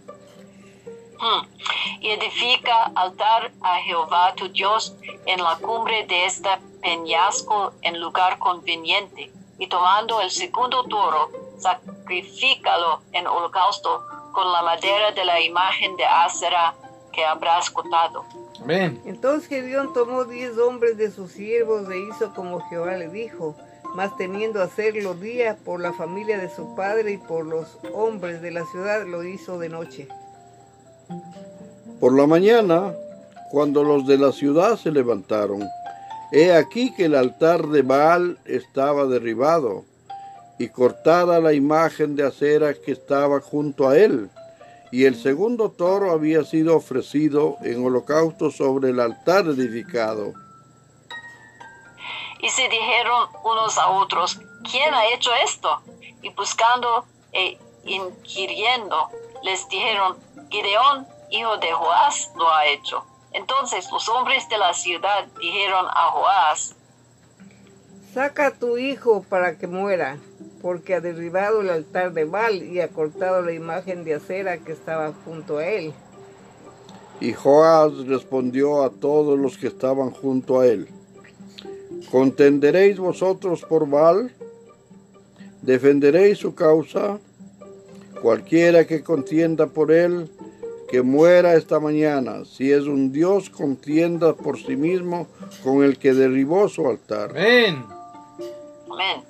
Y 2.01 2.09
edifica 2.09 2.91
altar 2.95 3.51
a 3.61 3.75
Jehová 3.77 4.33
tu 4.35 4.49
Dios 4.49 4.95
en 5.25 5.41
la 5.41 5.57
cumbre 5.57 6.05
de 6.07 6.25
este 6.25 6.49
peñasco 6.81 7.71
en 7.81 8.01
lugar 8.01 8.39
conveniente. 8.39 9.31
Y 9.57 9.67
tomando 9.67 10.19
el 10.19 10.29
segundo 10.29 10.83
toro, 10.85 11.29
sacrifícalo 11.59 13.01
en 13.13 13.25
holocausto 13.27 14.03
con 14.33 14.51
la 14.51 14.63
madera 14.63 15.11
de 15.11 15.23
la 15.23 15.39
imagen 15.39 15.95
de 15.95 16.05
acera 16.05 16.75
que 17.13 17.23
habrás 17.23 17.69
cortado. 17.69 18.25
Amén. 18.61 19.01
Entonces 19.05 19.47
Gedeón 19.47 19.93
tomó 19.93 20.25
diez 20.25 20.57
hombres 20.57 20.97
de 20.97 21.11
sus 21.11 21.31
siervos 21.31 21.89
e 21.89 21.99
hizo 21.99 22.33
como 22.33 22.59
Jehová 22.69 22.97
le 22.97 23.09
dijo, 23.09 23.55
mas 23.95 24.15
teniendo 24.17 24.61
hacerlo 24.61 25.13
día 25.13 25.57
por 25.63 25.79
la 25.79 25.93
familia 25.93 26.37
de 26.37 26.49
su 26.49 26.75
padre 26.75 27.13
y 27.13 27.17
por 27.17 27.45
los 27.45 27.77
hombres 27.93 28.41
de 28.41 28.51
la 28.51 28.65
ciudad, 28.65 29.05
lo 29.05 29.23
hizo 29.23 29.59
de 29.59 29.69
noche. 29.69 30.07
Por 31.99 32.17
la 32.17 32.25
mañana, 32.25 32.93
cuando 33.51 33.83
los 33.83 34.07
de 34.07 34.17
la 34.17 34.31
ciudad 34.31 34.77
se 34.77 34.91
levantaron, 34.91 35.63
he 36.31 36.53
aquí 36.53 36.93
que 36.93 37.05
el 37.05 37.15
altar 37.15 37.67
de 37.67 37.83
Baal 37.83 38.39
estaba 38.45 39.05
derribado 39.05 39.85
y 40.57 40.69
cortada 40.69 41.39
la 41.39 41.53
imagen 41.53 42.15
de 42.15 42.25
acera 42.25 42.73
que 42.73 42.91
estaba 42.91 43.39
junto 43.41 43.87
a 43.87 43.97
él, 43.97 44.29
y 44.93 45.05
el 45.05 45.19
segundo 45.19 45.71
toro 45.71 46.11
había 46.11 46.43
sido 46.43 46.77
ofrecido 46.77 47.57
en 47.63 47.83
holocausto 47.83 48.51
sobre 48.51 48.91
el 48.91 48.99
altar 48.99 49.43
edificado. 49.45 50.33
Y 52.39 52.47
se 52.49 52.69
dijeron 52.69 53.27
unos 53.43 53.75
a 53.79 53.89
otros, 53.89 54.39
¿quién 54.69 54.93
ha 54.93 55.07
hecho 55.07 55.31
esto? 55.43 55.81
Y 56.21 56.29
buscando 56.35 57.05
e 57.31 57.57
inquiriendo, 57.85 59.09
les 59.41 59.67
dijeron, 59.67 60.15
Gideón, 60.51 61.07
hijo 61.31 61.57
de 61.57 61.71
Joás, 61.71 62.29
lo 62.37 62.53
ha 62.53 62.67
hecho. 62.67 63.03
Entonces 63.31 63.91
los 63.91 64.07
hombres 64.09 64.47
de 64.47 64.59
la 64.59 64.75
ciudad 64.75 65.25
dijeron 65.39 65.87
a 65.89 66.11
Joás, 66.11 66.75
Saca 68.13 68.45
a 68.45 68.51
tu 68.51 68.77
hijo 68.77 69.23
para 69.27 69.57
que 69.57 69.65
muera, 69.65 70.19
porque 70.63 70.95
ha 70.95 71.01
derribado 71.01 71.59
el 71.59 71.69
altar 71.69 72.13
de 72.13 72.23
Baal 72.23 72.63
y 72.63 72.79
ha 72.79 72.87
cortado 72.87 73.41
la 73.41 73.51
imagen 73.51 74.05
de 74.05 74.15
acera 74.15 74.57
que 74.59 74.71
estaba 74.71 75.11
junto 75.25 75.57
a 75.57 75.65
él. 75.67 75.93
Y 77.19 77.33
Joás 77.33 78.07
respondió 78.07 78.81
a 78.81 78.89
todos 78.89 79.37
los 79.37 79.57
que 79.57 79.67
estaban 79.67 80.11
junto 80.11 80.61
a 80.61 80.67
él, 80.67 80.87
¿contenderéis 82.09 82.97
vosotros 82.97 83.63
por 83.67 83.89
Baal? 83.89 84.31
¿Defenderéis 85.61 86.37
su 86.37 86.55
causa? 86.55 87.19
Cualquiera 88.21 88.87
que 88.87 89.03
contienda 89.03 89.67
por 89.67 89.91
él, 89.91 90.31
que 90.89 91.01
muera 91.01 91.55
esta 91.55 91.81
mañana. 91.81 92.45
Si 92.45 92.71
es 92.71 92.85
un 92.85 93.11
Dios, 93.11 93.49
contienda 93.49 94.33
por 94.33 94.57
sí 94.57 94.77
mismo 94.77 95.27
con 95.61 95.83
el 95.83 95.97
que 95.97 96.13
derribó 96.13 96.69
su 96.69 96.87
altar. 96.87 97.31
Amén. 97.31 97.92
Amén. 98.93 99.23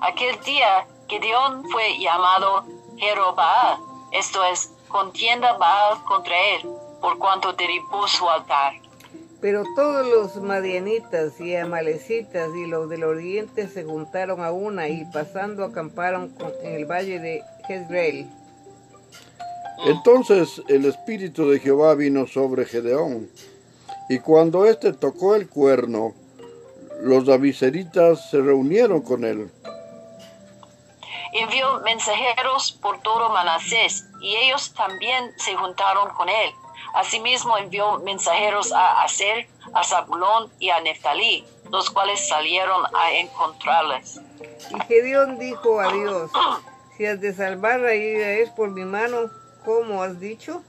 Aquel 0.00 0.38
día 0.44 0.86
Gedeón 1.08 1.64
fue 1.70 1.98
llamado 1.98 2.64
Jerobaal, 2.98 3.78
esto 4.12 4.38
es, 4.44 4.70
contienda 4.86 5.54
Baal 5.54 6.04
contra 6.04 6.36
él, 6.54 6.68
por 7.00 7.18
cuanto 7.18 7.52
derribó 7.52 8.06
su 8.06 8.28
altar. 8.28 8.74
Pero 9.40 9.64
todos 9.74 10.06
los 10.06 10.36
madianitas 10.40 11.40
y 11.40 11.56
amalecitas 11.56 12.54
y 12.54 12.66
los 12.66 12.88
del 12.88 13.02
oriente 13.02 13.66
se 13.66 13.82
juntaron 13.82 14.40
a 14.40 14.52
una 14.52 14.88
y 14.88 15.04
pasando 15.06 15.64
acamparon 15.64 16.32
en 16.62 16.74
el 16.74 16.84
valle 16.84 17.18
de 17.18 17.42
Jezreel. 17.66 18.30
Entonces 19.84 20.62
el 20.68 20.84
espíritu 20.84 21.50
de 21.50 21.58
Jehová 21.58 21.96
vino 21.96 22.28
sobre 22.28 22.66
Gedeón, 22.66 23.28
y 24.08 24.20
cuando 24.20 24.64
éste 24.64 24.92
tocó 24.92 25.34
el 25.34 25.48
cuerno, 25.48 26.14
los 27.00 27.28
aviseritas 27.28 28.30
se 28.30 28.40
reunieron 28.40 29.02
con 29.02 29.24
él. 29.24 29.50
Envió 31.32 31.80
mensajeros 31.80 32.72
por 32.80 33.00
todo 33.02 33.28
Manasés, 33.28 34.06
y 34.20 34.34
ellos 34.36 34.72
también 34.74 35.32
se 35.36 35.54
juntaron 35.54 36.10
con 36.14 36.28
él. 36.28 36.50
Asimismo 36.94 37.56
envió 37.58 37.98
mensajeros 37.98 38.72
a 38.72 39.02
Aser, 39.02 39.46
a 39.74 39.84
Zabulón 39.84 40.50
y 40.58 40.70
a 40.70 40.80
Neftalí, 40.80 41.44
los 41.70 41.90
cuales 41.90 42.26
salieron 42.26 42.84
a 42.94 43.12
encontrarles. 43.12 44.20
Y 44.70 44.80
Gedeón 44.86 45.38
dijo 45.38 45.80
a 45.80 45.92
Dios, 45.92 46.30
si 46.96 47.06
has 47.06 47.20
de 47.20 47.34
salvar 47.34 47.84
a 47.84 47.94
Israel 47.94 48.50
por 48.56 48.70
mi 48.70 48.84
mano, 48.84 49.30
como 49.64 50.02
has 50.02 50.18
dicho, 50.18 50.62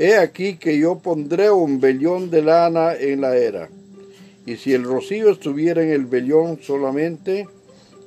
He 0.00 0.16
aquí 0.16 0.58
que 0.58 0.78
yo 0.78 1.00
pondré 1.00 1.50
un 1.50 1.80
vellón 1.80 2.30
de 2.30 2.40
lana 2.40 2.94
en 2.94 3.20
la 3.20 3.34
era, 3.34 3.68
y 4.48 4.56
si 4.56 4.72
el 4.72 4.84
rocío 4.84 5.28
estuviera 5.28 5.82
en 5.82 5.90
el 5.90 6.06
vellón 6.06 6.58
solamente, 6.62 7.46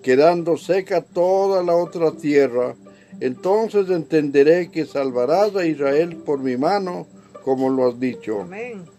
quedando 0.01 0.57
seca 0.57 1.03
toda 1.03 1.61
la 1.61 1.75
otra 1.75 2.13
tierra, 2.13 2.73
entonces 3.19 3.91
entenderé 3.91 4.71
que 4.71 4.87
salvarás 4.87 5.55
a 5.55 5.67
Israel 5.67 6.17
por 6.25 6.39
mi 6.39 6.57
mano, 6.57 7.05
como 7.43 7.69
lo 7.69 7.87
has 7.87 7.99
dicho. 7.99 8.41
amén. 8.41 8.89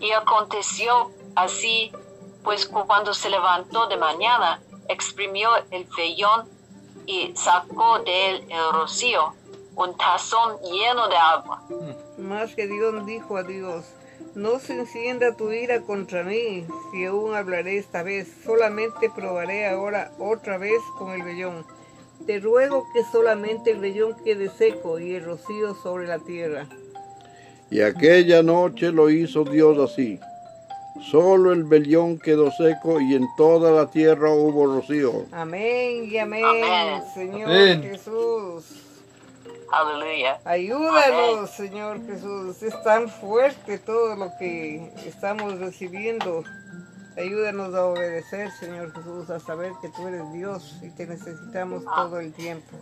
Y 0.00 0.10
aconteció 0.12 1.10
así, 1.36 1.92
pues 2.42 2.64
cuando 2.64 3.12
se 3.12 3.28
levantó 3.28 3.86
de 3.88 3.98
mañana, 3.98 4.62
exprimió 4.88 5.50
el 5.70 5.86
vellón 5.94 6.48
y 7.04 7.30
sacó 7.36 7.98
de 7.98 8.30
él 8.30 8.44
el 8.48 8.72
rocío, 8.72 9.34
un 9.76 9.94
tazón 9.98 10.56
lleno 10.62 11.08
de 11.08 11.16
agua. 11.16 11.62
Mas 12.16 12.54
Gedeón 12.54 13.04
dijo 13.04 13.36
a 13.36 13.42
Dios, 13.42 13.84
no 14.34 14.58
se 14.58 14.74
encienda 14.78 15.36
tu 15.36 15.52
ira 15.52 15.80
contra 15.82 16.22
mí, 16.22 16.64
si 16.92 17.04
aún 17.04 17.34
hablaré 17.34 17.78
esta 17.78 18.02
vez, 18.02 18.28
solamente 18.44 19.10
probaré 19.14 19.66
ahora 19.66 20.12
otra 20.18 20.58
vez 20.58 20.80
con 20.98 21.12
el 21.12 21.22
vellón. 21.22 21.64
Te 22.26 22.38
ruego 22.38 22.86
que 22.92 23.02
solamente 23.10 23.70
el 23.70 23.80
vellón 23.80 24.14
quede 24.24 24.48
seco 24.50 24.98
y 24.98 25.14
el 25.14 25.24
rocío 25.24 25.74
sobre 25.74 26.06
la 26.06 26.18
tierra. 26.18 26.66
Y 27.70 27.80
aquella 27.80 28.42
noche 28.42 28.92
lo 28.92 29.10
hizo 29.10 29.44
Dios 29.44 29.78
así. 29.78 30.18
Solo 31.10 31.52
el 31.52 31.64
vellón 31.64 32.18
quedó 32.18 32.50
seco 32.50 33.00
y 33.00 33.14
en 33.14 33.26
toda 33.36 33.70
la 33.70 33.90
tierra 33.90 34.32
hubo 34.32 34.66
rocío. 34.66 35.24
Amén 35.32 36.04
y 36.10 36.18
amén, 36.18 36.44
Amén. 36.44 37.02
Señor 37.14 37.48
Amén. 37.48 37.82
Jesús. 37.82 38.89
Aleluya. 39.72 40.40
Ayúdanos, 40.44 41.50
Señor 41.50 42.04
Jesús. 42.06 42.62
Es 42.62 42.82
tan 42.82 43.08
fuerte 43.08 43.78
todo 43.78 44.16
lo 44.16 44.30
que 44.38 44.92
estamos 45.06 45.58
recibiendo. 45.58 46.42
Ayúdanos 47.16 47.74
a 47.74 47.86
obedecer, 47.86 48.50
Señor 48.52 48.92
Jesús, 48.94 49.30
a 49.30 49.38
saber 49.38 49.72
que 49.80 49.88
tú 49.90 50.08
eres 50.08 50.32
Dios 50.32 50.76
y 50.82 50.90
te 50.90 51.06
necesitamos 51.06 51.84
todo 51.84 52.18
el 52.18 52.32
tiempo. 52.32 52.76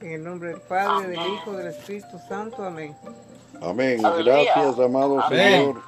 En 0.00 0.12
el 0.12 0.24
nombre 0.24 0.50
del 0.50 0.60
Padre, 0.62 1.08
del. 1.08 1.20
Hijo, 1.20 1.52
del 1.52 1.68
Espíritu 1.68 2.18
Santo. 2.28 2.64
Amén. 2.64 2.96
Amén. 3.60 4.04
Aleluya. 4.04 4.42
Gracias, 4.54 4.78
amado 4.80 5.20
Amén. 5.20 5.60
Señor. 5.60 5.82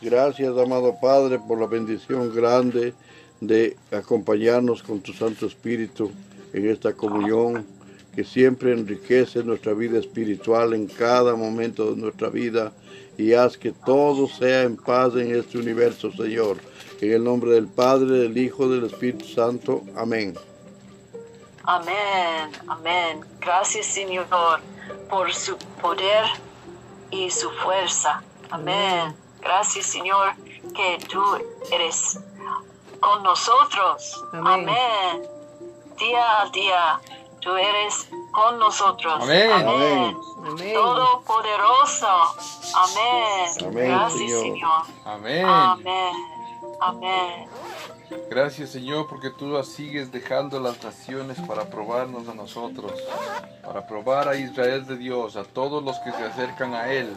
Gracias, 0.00 0.56
amado 0.56 0.94
Padre, 1.00 1.40
por 1.40 1.58
la 1.60 1.66
bendición 1.66 2.32
grande 2.32 2.94
de 3.40 3.76
acompañarnos 3.90 4.82
con 4.84 5.00
tu 5.00 5.12
Santo 5.12 5.46
Espíritu 5.46 6.12
en 6.52 6.70
esta 6.70 6.92
comunión 6.92 7.66
que 8.18 8.24
siempre 8.24 8.72
enriquece 8.72 9.44
nuestra 9.44 9.74
vida 9.74 10.00
espiritual 10.00 10.74
en 10.74 10.88
cada 10.88 11.36
momento 11.36 11.92
de 11.92 12.02
nuestra 12.02 12.28
vida 12.28 12.72
y 13.16 13.32
haz 13.32 13.56
que 13.56 13.70
todo 13.70 14.26
sea 14.26 14.62
en 14.62 14.76
paz 14.76 15.14
en 15.14 15.36
este 15.36 15.56
universo, 15.56 16.10
Señor. 16.10 16.56
En 17.00 17.12
el 17.12 17.22
nombre 17.22 17.52
del 17.52 17.68
Padre, 17.68 18.18
del 18.18 18.36
Hijo, 18.36 18.68
del 18.68 18.86
Espíritu 18.86 19.24
Santo. 19.24 19.84
Amén. 19.94 20.36
Amén, 21.62 22.50
amén. 22.66 23.20
Gracias, 23.38 23.86
Señor, 23.86 24.26
por 25.08 25.32
su 25.32 25.56
poder 25.80 26.24
y 27.12 27.30
su 27.30 27.48
fuerza. 27.62 28.20
Amén. 28.50 29.14
Gracias, 29.40 29.86
Señor, 29.86 30.32
que 30.74 30.98
tú 31.06 31.22
eres 31.70 32.18
con 32.98 33.22
nosotros. 33.22 34.24
Amén. 34.32 34.68
Amén. 34.68 35.22
Día 36.00 36.42
a 36.42 36.50
día, 36.50 37.00
tú 37.40 37.56
eres 37.56 38.08
con 38.30 38.58
nosotros. 38.58 39.14
Amén. 39.22 39.50
Amén. 39.50 40.16
Amén. 40.46 40.74
Todopoderoso. 40.74 42.06
Amén. 42.74 43.48
Amén, 43.66 43.88
Gracias, 43.88 44.18
Señor. 44.18 44.42
Señor. 44.42 44.82
Amén. 45.04 45.44
Amén. 45.44 46.14
Amén. 46.80 47.48
Gracias 48.30 48.70
Señor 48.70 49.06
porque 49.08 49.30
tú 49.30 49.48
las 49.48 49.68
sigues 49.68 50.10
dejando 50.10 50.60
las 50.60 50.82
naciones 50.82 51.38
para 51.40 51.68
probarnos 51.68 52.28
a 52.28 52.34
nosotros, 52.34 52.92
para 53.62 53.86
probar 53.86 54.28
a 54.28 54.36
Israel 54.36 54.86
de 54.86 54.96
Dios, 54.96 55.36
a 55.36 55.44
todos 55.44 55.82
los 55.82 55.98
que 55.98 56.12
se 56.12 56.24
acercan 56.24 56.74
a 56.74 56.92
Él. 56.92 57.08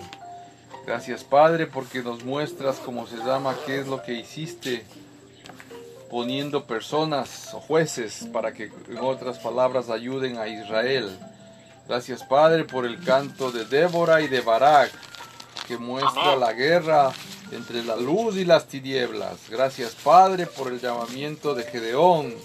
Gracias 0.86 1.24
Padre 1.24 1.68
porque 1.68 2.02
nos 2.02 2.24
muestras 2.24 2.80
cómo 2.80 3.08
se 3.08 3.18
llama, 3.18 3.56
qué 3.66 3.80
es 3.80 3.88
lo 3.88 4.02
que 4.02 4.14
hiciste, 4.14 4.86
poniendo 6.12 6.66
personas 6.66 7.54
o 7.54 7.62
jueces 7.62 8.28
para 8.34 8.52
que 8.52 8.70
en 8.90 8.98
otras 9.00 9.40
palabras 9.40 9.90
ayuden 9.90 10.38
a 10.38 10.50
Israel. 10.50 11.18
Gracias 11.88 12.22
Padre 12.24 12.66
por 12.66 12.86
el 12.86 13.02
canto 13.02 13.50
de 13.50 13.64
Débora 13.64 14.22
y 14.22 14.28
de 14.28 14.42
Barak 14.42 14.92
que 15.70 15.78
muestra 15.78 16.36
la 16.36 16.52
guerra 16.52 17.14
entre 17.54 17.82
la 17.86 17.96
luz 17.96 18.36
y 18.36 18.44
las 18.44 18.68
tinieblas. 18.68 19.50
Gracias 19.50 19.96
Padre 19.96 20.48
por 20.48 20.68
el 20.68 20.82
llamamiento 20.82 21.56
de 21.56 21.64
Gedeón. 21.64 22.36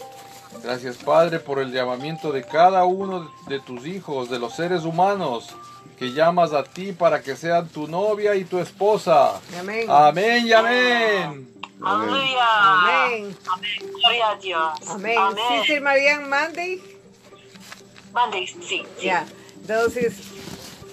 Gracias 0.62 0.96
Padre 0.98 1.40
por 1.40 1.58
el 1.58 1.72
llamamiento 1.72 2.30
de 2.30 2.44
cada 2.44 2.84
uno 2.84 3.28
de 3.48 3.58
tus 3.58 3.84
hijos, 3.84 4.30
de 4.30 4.38
los 4.38 4.54
seres 4.54 4.84
humanos 4.84 5.48
que 5.98 6.12
llamas 6.12 6.52
a 6.52 6.62
ti 6.62 6.92
para 6.92 7.20
que 7.20 7.34
sean 7.34 7.68
tu 7.68 7.88
novia 7.88 8.36
y 8.36 8.44
tu 8.44 8.58
esposa. 8.60 9.40
Amén. 9.58 9.86
Amén 9.88 10.46
y 10.46 10.52
amén. 10.52 11.55
Aleluya. 11.82 12.46
Amén. 12.46 13.36
Amén. 13.52 13.92
Gloria 13.92 14.28
a 14.30 14.34
Dios. 14.36 14.90
Amén. 14.90 15.18
Amén. 15.18 15.44
Sister 15.60 15.80
Marian 15.82 16.28
Monday. 16.28 16.82
Mande, 18.12 18.46
sí, 18.46 18.58
sí. 18.66 18.86
Ya. 19.02 19.26
Entonces, 19.60 20.16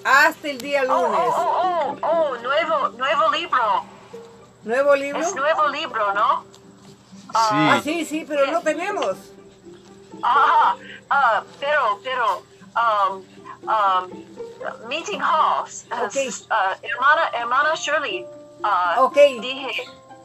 hasta 0.04 0.48
el 0.50 0.58
día 0.58 0.84
Oh, 0.90 1.08
lunes. 1.08 1.20
oh, 1.22 1.62
oh, 1.64 1.98
oh, 2.02 2.08
oh, 2.32 2.38
nuevo, 2.40 2.90
nuevo 2.98 3.32
libro. 3.32 3.86
¿Nuevo 4.64 4.96
libro? 4.96 5.20
Es 5.22 5.36
nuevo 5.36 5.68
libro, 5.70 6.14
¿no? 6.14 6.46
Ah, 7.34 7.80
Sí. 7.84 8.04
sí, 8.04 8.06
sí, 8.06 8.26
pero 8.28 8.48
no 8.48 8.62
tenemos. 8.62 9.16
Ah, 10.22 10.76
ah, 11.10 11.44
pero, 11.60 12.00
pero, 12.04 12.44
um, 12.76 13.24
um, 13.68 14.88
Meeting 14.88 15.20
Halls. 15.22 15.86
uh, 15.92 16.06
Ok. 16.06 16.16
uh, 16.16 16.86
hermana, 16.86 17.30
hermana 17.34 17.76
Shirley. 17.76 18.26
uh, 18.64 19.02
Ok. 19.04 19.16
Dije 19.42 19.84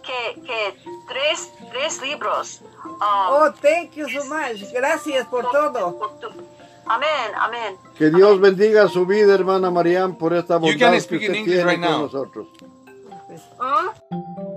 que, 0.09 0.41
que 0.43 0.75
tres, 1.09 1.53
tres 1.73 2.01
libros. 2.03 2.61
um, 2.85 2.99
Oh, 3.01 3.53
thank 3.61 3.93
you 3.95 4.09
so 4.09 4.25
much. 4.25 4.63
Gracias 4.73 5.27
por 5.29 5.45
todo. 5.51 6.01
Amén, 6.87 7.29
amén. 7.39 7.77
Que 7.99 8.09
Dios 8.11 8.41
bendiga 8.41 8.89
su 8.89 9.05
vida, 9.05 9.35
hermana 9.35 9.71
Mariam, 9.71 10.17
por 10.17 10.33
esta 10.33 10.55
You 10.55 10.61
bondad 10.61 10.93
que 10.93 11.17
usted 11.17 11.33
tiene 11.45 11.65
right 11.65 11.81
con 11.81 11.91
now. 11.91 12.01
nosotros. 12.03 12.47
¿Mm? 13.61 14.48